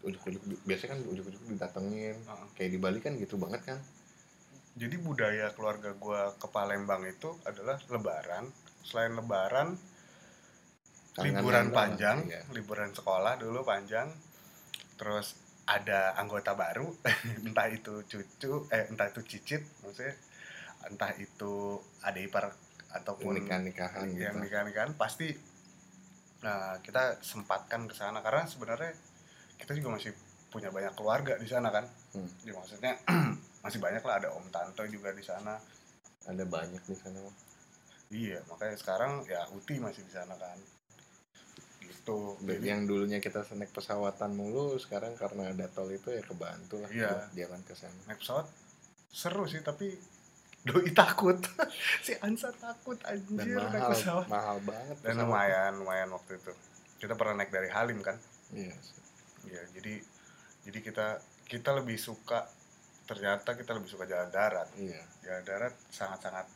ujuk-ujuk. 0.06 0.42
Biasanya 0.66 0.90
kan 0.98 1.00
ujuk-ujuk 1.10 1.42
didatengin. 1.50 2.16
Heeh. 2.18 2.48
kayak 2.58 2.70
di 2.74 2.80
Bali 2.82 3.00
kan 3.00 3.14
gitu 3.16 3.36
banget 3.38 3.62
kan. 3.64 3.80
Jadi 4.76 4.96
budaya 5.00 5.56
keluarga 5.56 5.96
gua 5.96 6.36
ke 6.36 6.48
Palembang 6.52 7.08
itu 7.08 7.32
adalah 7.48 7.80
Lebaran. 7.88 8.52
Selain 8.84 9.16
Lebaran 9.16 9.78
Kangen 11.16 11.32
liburan 11.40 11.68
panjang, 11.72 12.28
Iya. 12.28 12.44
liburan 12.52 12.92
sekolah 12.92 13.40
dulu 13.40 13.64
panjang, 13.64 14.12
terus 15.00 15.40
ada 15.64 16.12
anggota 16.20 16.52
baru, 16.60 16.92
entah 17.48 17.72
itu 17.72 18.04
cucu, 18.04 18.68
eh 18.68 18.84
entah 18.92 19.08
itu 19.08 19.24
cicit, 19.24 19.64
maksudnya. 19.80 20.12
Entah 20.92 21.16
itu 21.16 21.80
ada 22.04 22.20
ipar 22.20 22.52
ataupun 22.96 23.36
nikah 23.36 23.60
nikahan 23.60 24.08
yang 24.10 24.36
gitu. 24.36 24.44
nikah 24.44 24.62
nikahan 24.64 24.92
pasti 24.96 25.36
nah, 26.40 26.78
kita 26.80 27.18
sempatkan 27.20 27.86
ke 27.86 27.94
sana. 27.94 28.22
Karena 28.22 28.46
sebenarnya 28.46 28.94
kita 29.58 29.74
juga 29.74 29.96
masih 29.96 30.14
punya 30.48 30.70
banyak 30.70 30.94
keluarga 30.94 31.36
di 31.36 31.46
sana 31.46 31.68
kan, 31.68 31.84
Hmm. 32.14 32.30
ya, 32.42 32.54
maksudnya 32.54 32.96
masih 33.66 33.80
banyak 33.80 34.00
lah 34.00 34.16
ada 34.18 34.30
om 34.32 34.46
tante 34.48 34.88
juga 34.88 35.12
di 35.12 35.20
sana, 35.20 35.60
ada 36.26 36.44
banyak 36.46 36.80
di 36.82 36.96
sana 36.96 37.20
iya 38.08 38.38
makanya 38.46 38.78
sekarang 38.78 39.26
ya 39.26 39.42
Uti 39.50 39.82
masih 39.82 40.06
di 40.06 40.14
sana 40.14 40.38
kan, 40.38 40.56
gitu. 41.82 42.38
Jadi- 42.40 42.62
yang 42.64 42.86
dulunya 42.86 43.18
kita 43.18 43.42
naik 43.52 43.72
pesawatan 43.72 44.32
mulu 44.32 44.78
sekarang 44.78 45.18
karena 45.18 45.50
ada 45.50 45.66
tol 45.68 45.90
itu 45.90 46.08
ya 46.10 46.22
kebantu 46.22 46.80
lah 46.80 46.90
Iya. 46.90 47.12
jalan 47.34 47.62
ke 47.62 47.74
sana. 47.74 47.98
Naik 48.06 48.22
pesawat 48.22 48.46
seru 49.10 49.44
sih 49.46 49.60
tapi 49.60 49.98
doi 50.66 50.90
takut. 50.92 51.38
Si 52.06 52.14
Ansa 52.20 52.50
takut 52.52 52.98
dan 52.98 53.22
anjir 53.22 53.58
naik 53.58 53.74
mahal 53.76 53.92
pesawat. 53.94 54.28
mahal 54.28 54.58
banget 54.62 54.98
dan 55.02 55.14
pesawat. 55.14 55.22
lumayan 55.22 55.72
lumayan 55.78 56.10
waktu 56.10 56.32
itu. 56.36 56.52
Kita 56.98 57.14
pernah 57.14 57.34
naik 57.38 57.52
dari 57.54 57.70
Halim 57.70 58.02
kan? 58.02 58.18
Iya 58.50 58.74
ya 59.46 59.62
jadi 59.78 60.02
jadi 60.66 60.80
kita 60.82 61.08
kita 61.46 61.70
lebih 61.78 62.02
suka 62.02 62.50
ternyata 63.06 63.54
kita 63.54 63.78
lebih 63.78 63.86
suka 63.88 64.10
jalan 64.10 64.34
darat. 64.34 64.66
Iya. 64.74 65.02
Jalan 65.22 65.44
darat 65.46 65.74
sangat 65.94 66.26
sangat 66.26 66.48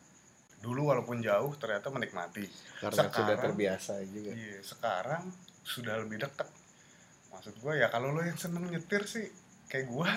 dulu 0.59 0.89
walaupun 0.89 1.21
jauh 1.21 1.53
ternyata 1.55 1.87
menikmati. 1.87 2.49
Karena 2.81 3.05
sudah 3.05 3.13
Sekarang- 3.13 3.41
terbiasa 3.45 3.93
juga. 4.09 4.31
Iya 4.33 4.57
sekarang 4.59 5.23
sudah 5.61 5.95
lebih 6.01 6.17
dekat. 6.19 6.49
Maksud 7.29 7.53
gue 7.61 7.73
ya 7.77 7.87
kalau 7.87 8.09
lo 8.09 8.25
yang 8.25 8.35
seneng 8.35 8.65
nyetir 8.65 9.05
sih 9.05 9.29
kayak 9.69 9.85
gue 9.85 10.09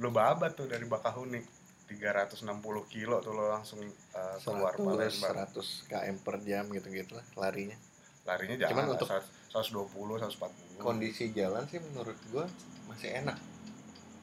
lo 0.00 0.08
babat 0.08 0.56
tuh 0.56 0.64
dari 0.64 0.88
Bakahuni 0.88 1.44
360 1.94 2.44
kilo 2.86 3.18
tuh 3.18 3.32
lo 3.32 3.48
langsung 3.48 3.80
uh, 3.80 4.36
keluar 4.38 4.72
100 4.72 4.82
Palembang 4.82 5.34
100 5.54 5.88
km 5.88 6.16
per 6.20 6.36
jam 6.40 6.64
gitu 6.68 6.88
gitu 6.88 7.12
lah 7.14 7.26
larinya. 7.38 7.78
Larinya 8.24 8.56
Cuman 8.58 8.68
jangan 8.68 8.84
untuk- 8.90 9.08
lah, 9.08 9.22
120 9.52 9.86
140 10.18 10.78
kondisi 10.78 11.30
jalan 11.30 11.62
sih 11.64 11.78
menurut 11.78 12.18
gua 12.28 12.44
masih 12.86 13.22
enak. 13.22 13.38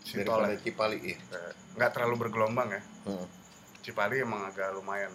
Si 0.01 0.17
daripada 0.17 0.43
tol 0.43 0.49
ya. 0.49 0.57
Cipali 0.59 0.97
ya 1.05 1.17
nggak 1.73 1.91
terlalu 1.91 2.15
bergelombang 2.19 2.69
ya. 2.69 2.81
Heeh. 3.07 3.27
Cipali 3.81 4.19
emang 4.19 4.43
agak 4.43 4.73
lumayan. 4.73 5.13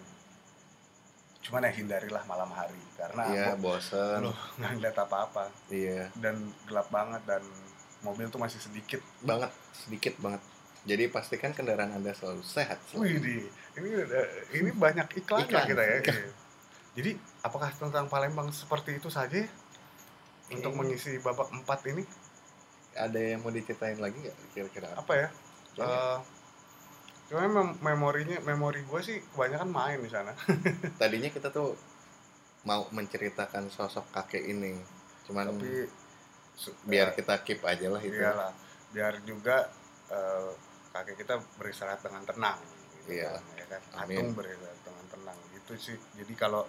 Cuman 1.42 1.62
ya 1.62 1.72
hindarilah 1.72 2.24
malam 2.24 2.50
hari 2.50 2.80
karena 2.96 3.22
iya 3.28 3.46
bo- 3.54 3.74
bosen. 3.74 4.18
lu 4.20 4.30
nggak 4.58 4.70
ngeliat 4.72 4.96
apa-apa. 4.98 5.44
Iya. 5.68 6.10
Dan 6.14 6.38
gelap 6.64 6.88
banget 6.88 7.22
dan 7.24 7.42
mobil 8.00 8.26
tuh 8.26 8.38
masih 8.38 8.58
sedikit. 8.58 9.02
Banget 9.20 9.50
sedikit 9.74 10.14
banget 10.18 10.40
jadi 10.86 11.10
pastikan 11.10 11.50
kendaraan 11.50 11.90
anda 11.92 12.10
selalu 12.10 12.40
sehat 12.40 12.78
Wih, 12.94 13.18
di- 13.18 13.50
ini 13.76 13.90
ini 14.54 14.70
banyak 14.70 15.18
iklan 15.18 15.44
Iklan. 15.44 15.66
kita 15.66 15.82
ya. 15.82 15.96
Iya. 16.00 16.30
Jadi, 16.96 17.10
apakah 17.42 17.68
tentang 17.70 18.06
Palembang 18.06 18.48
seperti 18.48 18.96
itu 18.96 19.10
saja 19.10 19.36
ya? 19.36 19.48
untuk 20.48 20.70
Kayaknya- 20.70 20.78
mengisi 20.78 21.12
babak 21.18 21.50
empat 21.50 21.82
ini 21.86 22.06
ada 22.94 23.18
yang 23.18 23.42
mau 23.42 23.50
diceritain 23.50 23.98
lagi 23.98 24.16
nggak 24.16 24.36
kira-kira 24.54 24.88
apa 24.94 25.12
ya? 25.12 25.28
Eh, 25.76 26.18
cuma 27.26 27.42
mem- 27.44 27.78
memorinya, 27.82 28.38
memori 28.40 28.80
gue 28.80 29.00
sih 29.02 29.18
kebanyakan 29.28 29.68
main 29.68 29.98
di 29.98 30.08
sana. 30.08 30.32
tadinya 30.96 31.28
kita 31.28 31.50
tuh 31.50 31.74
mau 32.62 32.86
menceritakan 32.88 33.68
sosok 33.68 34.08
kakek 34.10 34.46
ini 34.46 34.78
cuman 35.26 35.50
Tapi 35.52 35.86
biar 36.82 37.10
eh, 37.10 37.14
kita 37.14 37.42
keep 37.42 37.60
aja 37.60 37.86
lah 37.86 38.00
itu 38.00 38.14
iyalah, 38.14 38.54
biar 38.90 39.18
juga 39.22 39.66
eh, 40.08 40.50
kakek 41.02 41.26
kita 41.26 41.34
beristirahat 41.60 42.00
dengan 42.00 42.22
tenang. 42.24 42.58
gitu 43.04 43.20
Iya. 43.20 43.38
kan, 43.38 43.42
ya 43.58 43.66
kan? 43.70 43.82
Amin. 44.02 44.18
Atung 44.18 44.34
beristirahat 44.38 44.80
dengan 44.82 45.04
tenang. 45.12 45.38
Itu 45.52 45.72
sih. 45.76 45.96
Jadi 46.16 46.34
kalau 46.34 46.64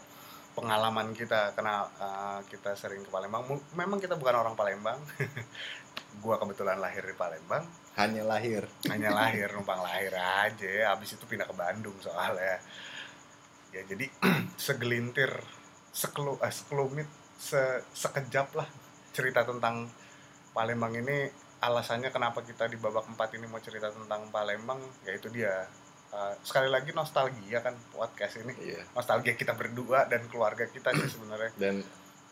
pengalaman 0.58 1.14
kita 1.14 1.54
karena 1.54 1.86
uh, 2.02 2.42
kita 2.50 2.74
sering 2.74 3.06
ke 3.06 3.14
Palembang 3.14 3.46
memang 3.78 4.02
kita 4.02 4.18
bukan 4.18 4.42
orang 4.42 4.58
Palembang 4.58 4.98
gua 6.26 6.42
kebetulan 6.42 6.82
lahir 6.82 7.06
di 7.06 7.14
Palembang 7.14 7.62
hanya 7.94 8.26
lahir 8.26 8.66
hanya 8.90 9.14
lahir 9.14 9.46
numpang 9.54 9.86
lahir 9.86 10.18
aja 10.18 10.90
habis 10.90 11.14
itu 11.14 11.30
pindah 11.30 11.46
ke 11.46 11.54
Bandung 11.54 11.94
soalnya 12.02 12.58
ya 13.70 13.86
jadi 13.86 14.10
segelintir 14.66 15.30
sekelu 15.94 16.42
eh, 16.42 16.50
sekelumit 16.50 17.10
se 17.38 17.86
sekejap 17.94 18.58
lah 18.58 18.66
cerita 19.14 19.46
tentang 19.46 19.86
Palembang 20.58 20.98
ini 20.98 21.30
alasannya 21.62 22.14
kenapa 22.14 22.46
kita 22.46 22.70
di 22.70 22.78
babak 22.78 23.10
empat 23.10 23.34
ini 23.38 23.50
mau 23.50 23.62
cerita 23.62 23.90
tentang 23.90 24.30
Palembang 24.30 24.82
yaitu 25.06 25.30
dia. 25.34 25.66
Uh, 26.08 26.32
sekali 26.40 26.72
lagi 26.72 26.96
nostalgia 26.96 27.60
kan 27.60 27.76
podcast 27.92 28.40
ini. 28.40 28.54
Iya. 28.56 28.82
Nostalgia 28.96 29.36
kita 29.36 29.52
berdua 29.58 30.08
dan 30.08 30.24
keluarga 30.32 30.64
kita 30.70 30.96
sih 30.96 31.20
sebenarnya. 31.20 31.52
Dan 31.60 31.84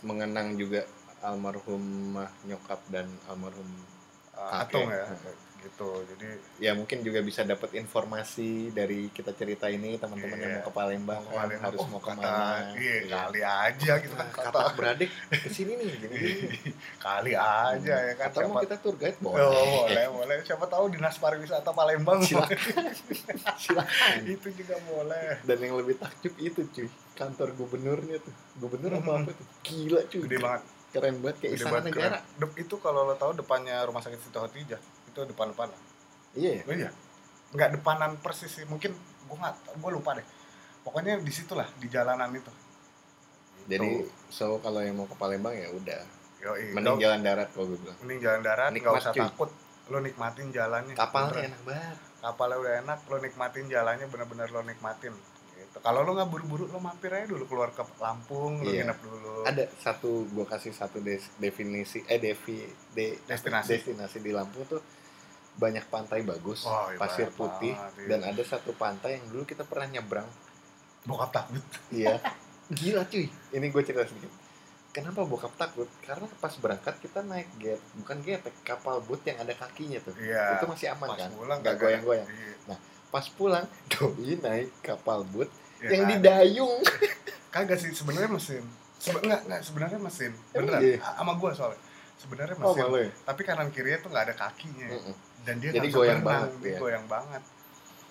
mengenang 0.05 0.55
juga 0.55 0.87
almarhumah 1.25 2.29
nyokap 2.47 2.79
dan 2.87 3.09
almarhum 3.27 3.67
uh, 4.37 4.63
Kakek. 4.63 4.79
Atung 4.79 4.87
ya 4.93 5.05
gitu. 5.65 5.89
Jadi 6.05 6.27
ya 6.57 6.71
mungkin 6.71 7.01
juga 7.01 7.19
bisa 7.19 7.41
dapat 7.41 7.73
informasi 7.73 8.45
dari 8.69 9.09
kita 9.09 9.31
cerita 9.31 9.65
ini 9.67 9.95
teman-teman 9.95 10.37
yang 10.37 10.47
Iya. 10.47 10.57
mau 10.57 10.65
ke 10.65 10.71
Palembang, 10.71 11.21
Mau 11.21 11.31
kan 11.31 11.37
Palembang, 11.41 11.63
harus 11.65 11.79
oh, 11.79 11.87
mau 11.87 11.99
kata- 11.99 12.15
ke 12.15 12.21
mana 12.21 12.73
iya, 12.75 12.95
Iya. 13.01 13.15
kali 13.17 13.41
aja 13.41 13.93
gitu 13.97 14.13
kan 14.13 14.27
kata 14.29 14.49
kata 14.51 14.73
beradik 14.73 15.09
ke 15.27 15.49
sini 15.49 15.71
nih 15.75 15.87
gini, 15.97 16.15
gini. 16.15 16.31
kali 17.05 17.33
aja 17.33 17.95
ya 18.03 18.13
kan 18.15 18.27
atau 18.27 18.39
mau 18.43 18.47
siapa 18.53 18.63
kita 18.63 18.75
tour 18.79 18.95
guide 18.95 19.19
boleh. 19.19 19.41
Oh, 19.41 19.83
boleh 19.83 20.05
boleh. 20.07 20.35
Siapa 20.41 20.65
tahu 20.65 20.85
dinas 20.89 21.15
pariwisata 21.15 21.71
Palembang. 21.71 22.19
Silakan. 22.21 22.55
Silakan. 23.57 24.17
Itu 24.23 24.47
juga 24.53 24.75
boleh. 24.85 25.41
Dan 25.41 25.57
yang 25.59 25.73
lebih 25.75 25.95
takjub 25.95 26.33
itu 26.37 26.61
cuy 26.67 26.87
kantor 27.13 27.49
gubernurnya 27.53 28.17
tuh. 28.19 28.33
Gubernur 28.57 28.91
apa 28.95 29.11
Mhm. 29.11 29.19
apa 29.19 29.31
tuh? 29.33 29.47
Gila 29.61 30.01
cuy. 30.05 30.21
Gede 30.23 30.37
banget. 30.37 30.63
Keren 30.87 31.15
banget 31.19 31.37
kayak 31.37 31.53
istana 31.53 31.79
negara. 31.81 32.17
keren. 32.23 32.51
Itu 32.55 32.75
kalau 32.79 33.03
lo 33.03 33.15
tahu 33.15 33.35
depannya 33.35 33.83
rumah 33.83 33.99
sakit 33.99 34.15
Siti 34.17 34.31
Khotijah 34.33 34.79
itu 35.15 35.23
depan 35.25 35.47
depan 35.49 35.71
iya. 36.35 36.59
Ya 36.59 36.63
oh 36.67 36.75
iya? 36.75 36.89
Nggak 37.49 37.79
depanan 37.79 38.19
persis 38.19 38.51
sih 38.51 38.67
mungkin 38.67 38.91
gua 39.25 39.39
nggak 39.39 39.79
gua 39.79 39.89
lupa 39.89 40.11
deh. 40.11 40.27
Pokoknya 40.83 41.15
di 41.17 41.31
situlah 41.31 41.65
di 41.79 41.87
jalanan 41.87 42.27
itu. 42.29 42.51
Jadi 43.65 44.03
so 44.27 44.59
kalau 44.59 44.83
yang 44.83 44.93
mau 44.93 45.07
ke 45.07 45.15
Palembang 45.15 45.55
ya 45.55 45.71
udah. 45.71 46.03
Yo, 46.37 46.51
mending 46.75 46.99
jalan 46.99 47.23
darat 47.23 47.47
kalau 47.49 47.71
gue 47.71 47.79
bilang. 47.79 47.97
Mending 48.03 48.19
jalan 48.21 48.41
darat 48.43 48.69
nggak 48.69 48.93
usah 48.93 49.13
cuy. 49.15 49.23
takut. 49.23 49.49
Lo 49.87 49.97
nikmatin 49.97 50.51
jalannya. 50.51 50.93
Kapalnya 50.93 51.47
enak 51.47 51.61
banget. 51.63 51.97
Kapalnya 52.19 52.57
udah 52.59 52.73
enak 52.83 52.99
lo 53.07 53.17
nikmatin 53.17 53.65
jalannya 53.65 54.05
bener-bener 54.05 54.47
lo 54.51 54.61
nikmatin. 54.61 55.13
Gitu. 55.55 55.77
Kalau 55.79 56.03
lo 56.03 56.11
nggak 56.13 56.27
buru-buru 56.27 56.67
lo 56.67 56.77
mampir 56.77 57.09
aja 57.09 57.25
dulu 57.25 57.47
keluar 57.47 57.71
ke 57.71 57.81
Lampung 57.97 58.61
lo 58.61 58.69
Iya. 58.69 58.85
nginep 58.85 58.99
dulu. 59.01 59.33
Ada 59.47 59.63
satu 59.79 60.27
gue 60.27 60.45
kasih 60.45 60.69
satu 60.69 60.99
des- 60.99 61.31
definisi 61.39 62.03
eh 62.05 62.19
devi 62.19 62.61
de- 62.93 63.17
Destinasi. 63.23 63.69
destinasi 63.71 64.17
di 64.19 64.29
Lampung 64.29 64.67
tuh 64.67 64.81
banyak 65.55 65.85
pantai 65.85 66.19
bagus 66.21 66.63
Oh, 66.63 66.87
iya, 66.87 66.97
pasir 66.97 67.27
banyak 67.27 67.37
putih 67.37 67.73
banget, 67.73 67.93
iya. 67.97 68.07
dan 68.07 68.19
ada 68.25 68.43
satu 68.43 68.71
pantai 68.71 69.15
yang 69.15 69.25
dulu 69.29 69.43
kita 69.43 69.63
pernah 69.63 69.87
nyebrang. 69.89 70.27
Bokap 71.03 71.31
takut. 71.31 71.63
Iya. 71.89 72.19
Gila 72.77 73.05
cuy. 73.05 73.25
Ini 73.27 73.65
gue 73.65 73.81
cerita 73.81 74.03
sedikit. 74.03 74.31
Kenapa 74.89 75.21
bokap 75.21 75.53
takut? 75.53 75.87
Karena 76.01 76.23
pas 76.33 76.55
berangkat 76.55 76.95
kita 76.97 77.19
naik 77.21 77.51
get 77.55 77.79
bukan 77.93 78.17
getek 78.21 78.55
kapal 78.63 78.99
boat 78.99 79.21
yang 79.21 79.37
ada 79.37 79.51
kakinya 79.51 79.99
tuh. 79.99 80.15
Iya. 80.15 80.55
Itu 80.55 80.65
masih 80.65 80.87
aman 80.91 81.07
pas 81.07 81.17
kan? 81.17 81.29
pulang 81.31 81.59
kagak- 81.59 81.79
goyang-goyang. 81.81 82.27
iya, 82.27 82.75
pas 83.07 83.25
pulang 83.29 83.65
doi 83.91 84.33
naik 84.37 84.71
kapal 84.81 85.23
boat 85.25 85.47
iya 85.79 85.89
yang 85.93 86.03
kan? 86.03 86.11
didayung. 86.11 86.75
Kagak 87.53 87.79
sih 87.79 87.91
sebenarnya 87.91 88.27
mesin. 88.29 88.63
Sebe 88.95 89.19
enggak 89.21 89.43
enggak 89.45 89.61
sebenarnya 89.61 89.99
mesin. 90.01 90.31
Beneran. 90.49 90.79
iya? 90.81 90.97
Sama 90.99 91.33
gua 91.35 91.51
soalnya. 91.51 91.79
Sebenarnya 92.15 92.55
oh 92.57 92.71
mesin. 92.71 92.81
malu 92.81 92.97
ya? 92.97 93.09
Tapi 93.21 93.41
kanan 93.43 93.69
kirinya 93.69 93.99
tuh 93.99 94.09
nggak 94.09 94.25
ada 94.25 94.35
kakinya. 94.37 94.87
Mm-mm. 94.89 95.15
Dan 95.45 95.55
dia 95.57 95.71
Jadi 95.71 95.87
goyang 95.87 96.19
berenang, 96.19 96.49
banget, 96.49 96.51
iya. 96.65 96.77
goyang 96.77 97.05
banget 97.07 97.43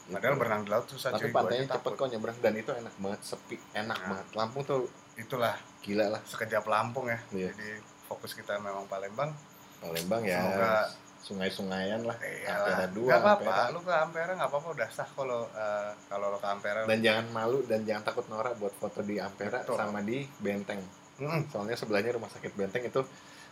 padahal 0.04 0.20
Gitu. 0.26 0.36
berenang 0.38 0.62
di 0.62 0.70
laut 0.70 0.86
susah 0.86 1.10
tapi 1.10 1.22
cuy, 1.22 1.32
pantainya 1.32 1.66
cepet 1.70 1.92
kok 1.94 2.06
nyebrang 2.06 2.36
dan 2.38 2.54
itu 2.54 2.70
enak 2.72 2.94
banget 2.94 3.20
sepi 3.24 3.56
enak 3.74 3.96
Nah. 3.96 4.08
banget 4.10 4.26
Lampung 4.34 4.62
tuh 4.62 4.80
itulah 5.16 5.54
gila 5.80 6.06
lah 6.10 6.20
sekejap 6.22 6.64
Lampung 6.64 7.06
ya 7.06 7.18
Iya. 7.30 7.48
jadi 7.50 7.68
fokus 8.04 8.32
kita 8.32 8.56
memang 8.58 8.84
Palembang 8.84 9.32
Palembang 9.78 10.22
ya 10.22 10.40
Semoga- 10.40 10.90
sungai-sungayan 11.24 12.04
lah 12.04 12.16
Iya 12.20 12.52
Ampera 12.52 12.86
dua, 12.86 13.10
Gak 13.10 13.20
apa-apa, 13.22 13.72
lu 13.72 13.80
ke 13.80 13.94
Ampera 13.94 14.32
nggak 14.34 14.44
apa-apa 14.46 14.68
udah 14.70 14.88
sah 14.88 15.08
kalau 15.08 15.48
eh, 15.48 15.90
kalau 16.06 16.26
lo 16.28 16.36
ke 16.36 16.46
Ampera. 16.46 16.84
dan 16.84 17.00
jangan 17.00 17.26
malu 17.32 17.58
dan 17.64 17.80
jangan 17.82 18.04
takut 18.04 18.28
Nora 18.28 18.52
buat 18.52 18.72
foto 18.72 19.00
di 19.00 19.16
Ampera 19.16 19.58
Betul. 19.58 19.72
sama 19.74 20.00
di 20.00 20.28
Benteng 20.36 20.84
Mm-mm. 21.16 21.48
soalnya 21.48 21.74
sebelahnya 21.74 22.12
rumah 22.12 22.28
sakit 22.28 22.52
Benteng 22.52 22.84
itu 22.84 23.00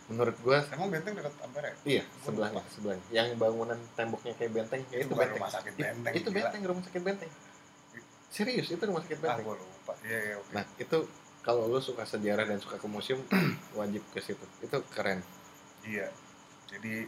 menurut 0.05 0.35
gua 0.39 0.59
Emang 0.67 0.89
benteng 0.89 1.13
dekat 1.13 1.31
Ampera 1.39 1.67
ya? 1.67 1.75
iya 1.85 2.03
sebelahnya 2.19 2.59
lupa. 2.59 2.69
sebelahnya 2.69 3.05
yang 3.09 3.27
bangunan 3.35 3.79
temboknya 3.93 4.33
kayak 4.33 4.51
Benteng 4.53 4.81
Itu, 4.85 4.95
itu, 4.97 5.07
bukan 5.07 5.17
Benteng 5.17 5.37
rumah 5.37 5.49
sakit 5.49 5.71
It- 5.71 5.79
benteng. 5.79 6.13
itu. 6.13 6.29
Benteng 6.29 6.61
rumah 6.65 6.83
sakit 6.83 7.01
Benteng 7.01 7.31
serius 8.29 8.67
itu 8.67 8.81
rumah 8.81 9.01
sakit 9.01 9.17
Ah, 9.17 9.23
Benteng 9.31 9.45
gua 9.45 9.55
lupa. 9.55 9.93
Iya, 10.01 10.19
iya, 10.21 10.35
oke. 10.37 10.51
nah 10.51 10.63
itu 10.75 10.97
kalau 11.39 11.63
lu 11.65 11.79
suka 11.79 12.03
sejarah 12.03 12.43
dan 12.43 12.57
suka 12.57 12.75
ke 12.75 12.85
museum 12.85 13.19
wajib 13.73 14.03
ke 14.09 14.19
situ 14.19 14.43
itu 14.59 14.77
keren 14.89 15.23
Iya. 15.83 16.07
Jadi 16.65 17.05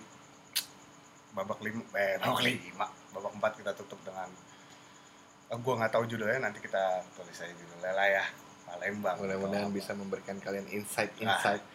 babak 1.31 1.59
lima, 1.59 1.83
eh 1.93 2.15
babak 2.17 2.43
lima, 2.43 2.85
babak 3.09 3.31
empat 3.33 3.51
kita 3.55 3.71
tutup 3.73 3.99
dengan 4.01 4.27
eh, 5.45 5.57
gua 5.57 5.73
nggak 5.77 5.91
tahu 5.91 6.03
judulnya 6.05 6.39
nanti 6.41 6.59
kita 6.59 6.79
tulis 7.11 7.35
aja 7.35 7.51
judulnya 7.51 7.91
lah 7.91 8.07
ya 8.09 8.25
Palembang. 8.65 9.15
mudah-mudahan 9.17 9.69
bisa 9.69 9.91
memberikan 9.91 10.35
kalian 10.37 10.63
Nah, 10.63 10.73
insight-insight 10.73 11.59
apa. 11.59 11.74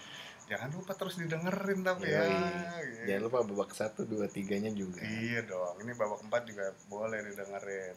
Jangan 0.50 0.70
lupa 0.74 0.92
terus 0.98 1.14
didengerin 1.14 1.80
tapi 1.86 2.10
Yoi. 2.10 2.10
ya. 2.10 2.26
Gitu. 2.82 3.02
jangan 3.06 3.22
lupa 3.30 3.38
babak 3.46 3.70
satu 3.70 4.02
dua 4.02 4.26
tiganya 4.26 4.74
juga 4.74 4.98
Iya 4.98 5.46
dong, 5.46 5.78
ini 5.86 5.94
babak 5.94 6.26
empat 6.26 6.42
juga 6.50 6.74
boleh 6.90 7.22
didengerin. 7.22 7.96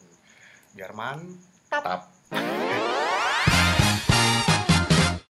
Biar 0.78 0.92
mantap. 0.94 1.82
tap 1.82 2.02